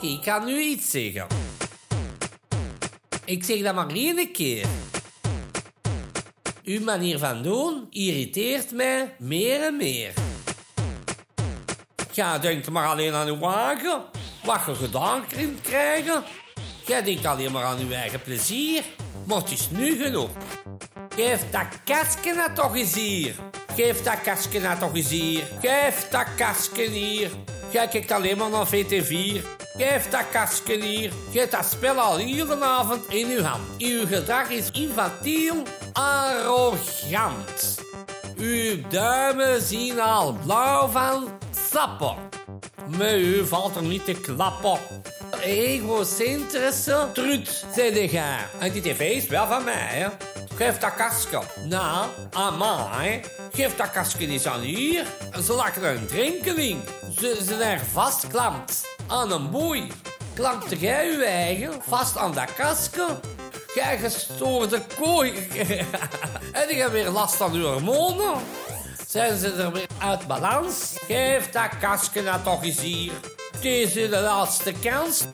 Ik 0.00 0.24
ga 0.24 0.44
nu 0.44 0.60
iets 0.60 0.90
zeggen. 0.90 1.26
Ik 3.24 3.44
zeg 3.44 3.62
dat 3.62 3.74
maar 3.74 3.88
één 3.88 4.32
keer. 4.32 4.66
Uw 6.64 6.80
manier 6.80 7.18
van 7.18 7.42
doen 7.42 7.86
irriteert 7.90 8.72
mij 8.72 9.14
meer 9.18 9.62
en 9.62 9.76
meer. 9.76 10.12
Ja, 12.12 12.38
denk 12.38 12.68
maar 12.68 12.86
alleen 12.88 13.14
aan 13.14 13.26
uw 13.26 13.38
wagen. 13.38 14.02
Wat 14.44 14.60
je 14.66 14.74
gedaan 14.74 15.26
kunt 15.26 15.60
krijgen. 15.60 16.24
Jij 16.86 17.02
denkt 17.02 17.24
alleen 17.26 17.52
maar 17.52 17.64
aan 17.64 17.78
uw 17.78 17.90
eigen 17.90 18.22
plezier. 18.22 18.84
Maar 19.24 19.38
het 19.38 19.50
is 19.50 19.70
nu 19.70 20.02
genoeg. 20.02 20.30
Geef 21.14 21.50
dat 21.50 21.66
kastje 21.84 22.34
nou 22.34 22.54
toch 22.54 22.76
eens 22.76 22.94
hier. 22.94 23.34
Geef 23.74 24.02
dat 24.02 24.20
kastje 24.20 24.60
nou 24.60 24.78
toch 24.78 24.94
eens 24.94 25.10
hier. 25.10 25.42
Geef 25.60 26.08
dat 26.08 26.26
kastje 26.36 26.90
hier. 26.90 27.30
Jij 27.70 27.88
kijkt 27.88 28.10
alleen 28.10 28.36
maar 28.36 28.50
naar 28.50 28.66
VT4. 28.66 29.44
Geef 29.76 30.08
dat 30.08 30.28
kastje 30.32 30.80
hier. 30.80 31.12
Geef 31.32 31.48
dat 31.48 31.64
spel 31.64 31.98
al 31.98 32.18
vanavond 32.46 33.08
in 33.08 33.30
uw 33.30 33.42
hand. 33.42 33.62
Uw 33.78 34.06
gedrag 34.06 34.50
is 34.50 34.70
infantiel, 34.70 35.62
arrogant. 35.92 37.80
Uw 38.36 38.88
duimen 38.88 39.62
zien 39.62 40.00
al 40.00 40.38
blauw 40.44 40.88
van 40.88 41.28
sappen. 41.70 42.16
Met 42.96 43.14
u 43.14 43.46
valt 43.46 43.76
er 43.76 43.82
niet 43.82 44.04
te 44.04 44.12
klappen. 44.12 44.78
Egocentrische 45.42 47.08
trut, 47.12 47.64
zei 47.74 47.92
de 47.92 48.18
En 48.58 48.72
die 48.72 48.82
tv 48.82 49.00
is 49.00 49.26
wel 49.26 49.46
van 49.46 49.64
mij, 49.64 49.74
hè. 49.74 50.08
Geef 50.58 50.78
dat 50.78 50.94
kastje. 50.94 51.40
Nou, 51.64 52.08
mij. 52.58 53.24
Geef 53.52 53.76
dat 53.76 53.90
kastje 53.90 54.26
eens 54.26 54.46
aan 54.46 54.60
hier. 54.60 55.06
Ze 55.44 55.52
lachen 55.52 55.84
een 55.84 56.06
drinkeling. 56.06 56.80
Ze, 57.18 57.38
zijn 57.58 57.80
vastklampt 57.80 58.96
aan 59.06 59.32
een 59.32 59.50
boei. 59.50 59.92
Klampte 60.34 60.76
jij 60.78 61.06
je 61.06 61.24
eigen 61.24 61.82
vast 61.82 62.16
aan 62.16 62.34
dat 62.34 62.54
kastje? 62.54 63.06
Jij 63.74 63.98
gestoorde 63.98 64.82
kooi. 65.00 65.32
en 66.60 66.70
ik 66.70 66.76
heb 66.76 66.90
weer 66.90 67.10
last 67.10 67.34
van 67.34 67.52
uw 67.52 67.66
hormonen. 67.66 68.34
Zijn 69.06 69.38
ze 69.38 69.52
er 69.52 69.72
weer 69.72 69.88
uit 69.98 70.26
balans? 70.26 70.94
Geef 71.06 71.50
dat 71.50 71.78
kastje 71.80 72.22
nou 72.22 72.42
toch 72.42 72.64
eens 72.64 72.80
hier. 72.80 73.12
Het 73.52 73.64
is 73.64 73.92
de 73.92 74.08
laatste 74.08 74.72
kans. 74.72 75.24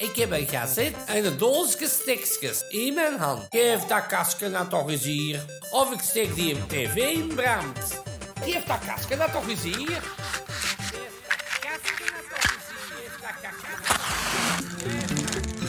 Ik 0.00 0.16
heb 0.16 0.30
een 0.30 0.46
gazet 0.46 0.94
en 1.06 1.24
een 1.24 1.38
doosje 1.38 1.88
stekjes 1.88 2.64
in 2.68 2.94
mijn 2.94 3.18
hand. 3.18 3.46
Geef 3.50 3.84
dat 3.84 4.06
kastje 4.06 4.48
nou 4.48 4.68
toch 4.68 4.90
eens 4.90 5.04
hier. 5.04 5.44
Of 5.70 5.92
ik 5.92 6.00
steek 6.00 6.34
die 6.34 6.54
in 6.54 6.66
tv 6.66 6.96
in 6.96 7.26
brand. 7.34 8.02
Geef 8.42 8.64
dat 8.64 8.78
kastje 8.86 9.16
nou 9.16 9.30
toch 9.30 9.48
eens 9.48 9.62
hier. 9.62 10.02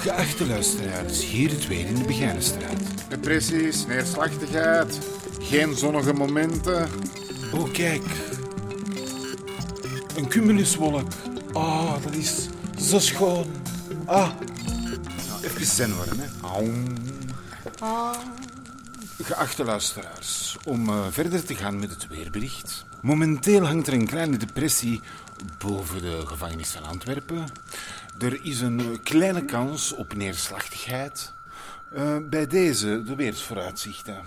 Geachte 0.02 0.48
luisteraars, 0.48 1.26
hier 1.26 1.50
het 1.50 1.68
weer 1.68 1.86
in 1.86 1.96
de 1.96 2.04
Begijnenstraat. 2.04 3.10
Depressies, 3.10 3.86
neerslachtigheid, 3.86 4.98
geen 5.42 5.76
zonnige 5.76 6.14
momenten. 6.14 6.90
Oh, 7.54 7.72
kijk. 7.74 8.04
Een 10.16 10.28
cumuluswolk. 10.28 11.12
Ah, 11.54 12.04
dat 12.04 12.14
is 12.14 12.48
zo 12.80 13.00
schoon. 13.00 13.61
Ah. 14.12 14.30
Nou, 15.28 15.44
even 15.44 15.66
zen 15.66 15.96
worden, 15.96 16.20
hè. 16.20 16.28
Ah. 17.80 18.18
Geachte 19.22 19.64
luisteraars, 19.64 20.58
om 20.64 20.90
eh, 20.90 21.06
verder 21.10 21.46
te 21.46 21.56
gaan 21.56 21.80
met 21.80 21.90
het 21.90 22.08
weerbericht. 22.08 22.86
Momenteel 23.02 23.66
hangt 23.66 23.88
er 23.88 23.94
een 23.94 24.08
kleine 24.08 24.38
depressie 24.38 25.02
boven 25.58 26.02
de 26.02 26.22
gevangenis 26.26 26.70
van 26.70 26.84
Antwerpen. 26.84 27.48
Er 28.20 28.46
is 28.46 28.62
een 28.62 28.80
eh, 28.80 28.86
kleine 29.04 29.46
kans 29.46 29.94
op 29.94 30.14
neerslachtigheid. 30.14 31.34
Eh, 31.94 32.18
bij 32.30 32.48
deze 32.48 33.04
de 33.04 33.16
weersvooruitzichten. 33.16 34.18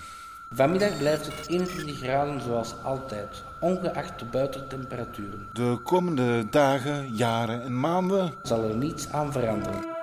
Vanmiddag 0.54 0.98
blijft 0.98 1.26
het 1.26 1.46
21 1.48 1.98
graden 1.98 2.40
zoals 2.40 2.74
altijd, 2.82 3.44
ongeacht 3.60 4.18
de 4.18 4.24
buitentemperaturen. 4.24 5.48
De 5.52 5.80
komende 5.84 6.48
dagen, 6.48 7.14
jaren 7.14 7.62
en 7.62 7.80
maanden 7.80 8.32
zal 8.42 8.64
er 8.68 8.76
niets 8.76 9.12
aan 9.12 9.32
veranderen. 9.32 9.93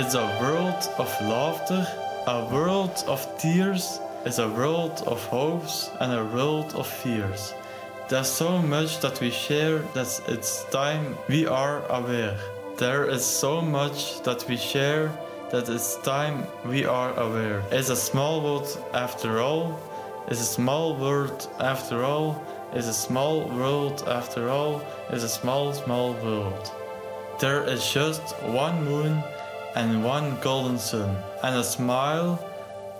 It's 0.00 0.14
a 0.14 0.28
world 0.40 0.88
of 0.96 1.10
laughter, 1.22 1.84
a 2.28 2.44
world 2.52 3.02
of 3.08 3.26
tears, 3.36 3.98
it's 4.24 4.38
a 4.38 4.48
world 4.48 5.02
of 5.08 5.20
hopes 5.24 5.90
and 5.98 6.12
a 6.12 6.24
world 6.24 6.72
of 6.76 6.86
fears. 6.86 7.52
There's 8.08 8.30
so 8.30 8.62
much 8.62 9.00
that 9.00 9.20
we 9.20 9.30
share 9.30 9.78
that 9.94 10.20
it's 10.28 10.62
time 10.70 11.18
we 11.28 11.48
are 11.48 11.84
aware. 11.90 12.38
There 12.76 13.10
is 13.10 13.24
so 13.24 13.60
much 13.60 14.22
that 14.22 14.48
we 14.48 14.56
share 14.56 15.10
that 15.50 15.68
it's 15.68 15.96
time 16.02 16.46
we 16.64 16.84
are 16.84 17.12
aware. 17.18 17.64
It's 17.72 17.90
a 17.90 17.96
small 17.96 18.40
world 18.40 18.68
after 18.94 19.40
all, 19.40 19.80
it's 20.28 20.40
a 20.40 20.52
small 20.58 20.94
world 20.94 21.48
after 21.58 22.04
all, 22.04 22.40
it's 22.72 22.86
a 22.86 22.92
small 22.94 23.48
world 23.48 24.04
after 24.06 24.48
all, 24.48 24.80
it's 25.10 25.24
a 25.24 25.28
small, 25.28 25.72
small 25.72 26.12
world. 26.22 26.70
There 27.40 27.64
is 27.64 27.92
just 27.92 28.22
one 28.42 28.84
moon 28.84 29.24
and 29.74 30.04
one 30.04 30.36
golden 30.40 30.78
sun, 30.78 31.16
and 31.42 31.56
a 31.56 31.64
smile 31.64 32.38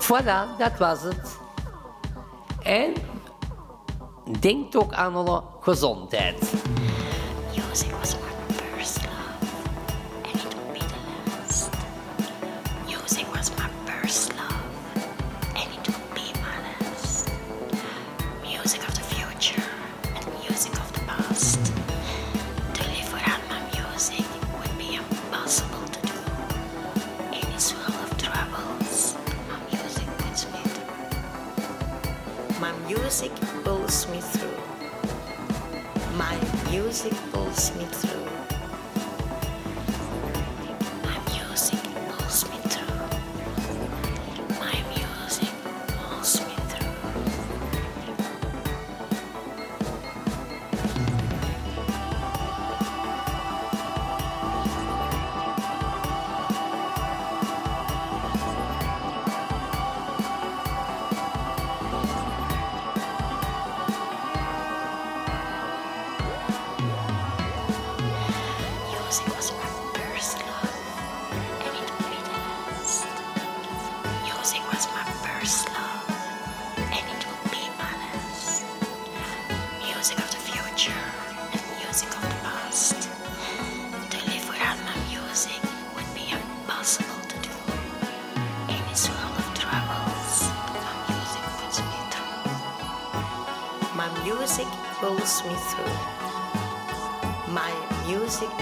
Voilà, 0.08 0.58
dat 0.58 0.78
was 0.78 1.02
het. 1.02 1.38
En 2.64 2.94
denk 4.40 4.76
ook 4.76 4.94
aan 4.94 5.16
alle 5.16 5.44
gezondheid. 5.60 6.54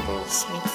Pulls 0.05 0.47
me 0.49 0.74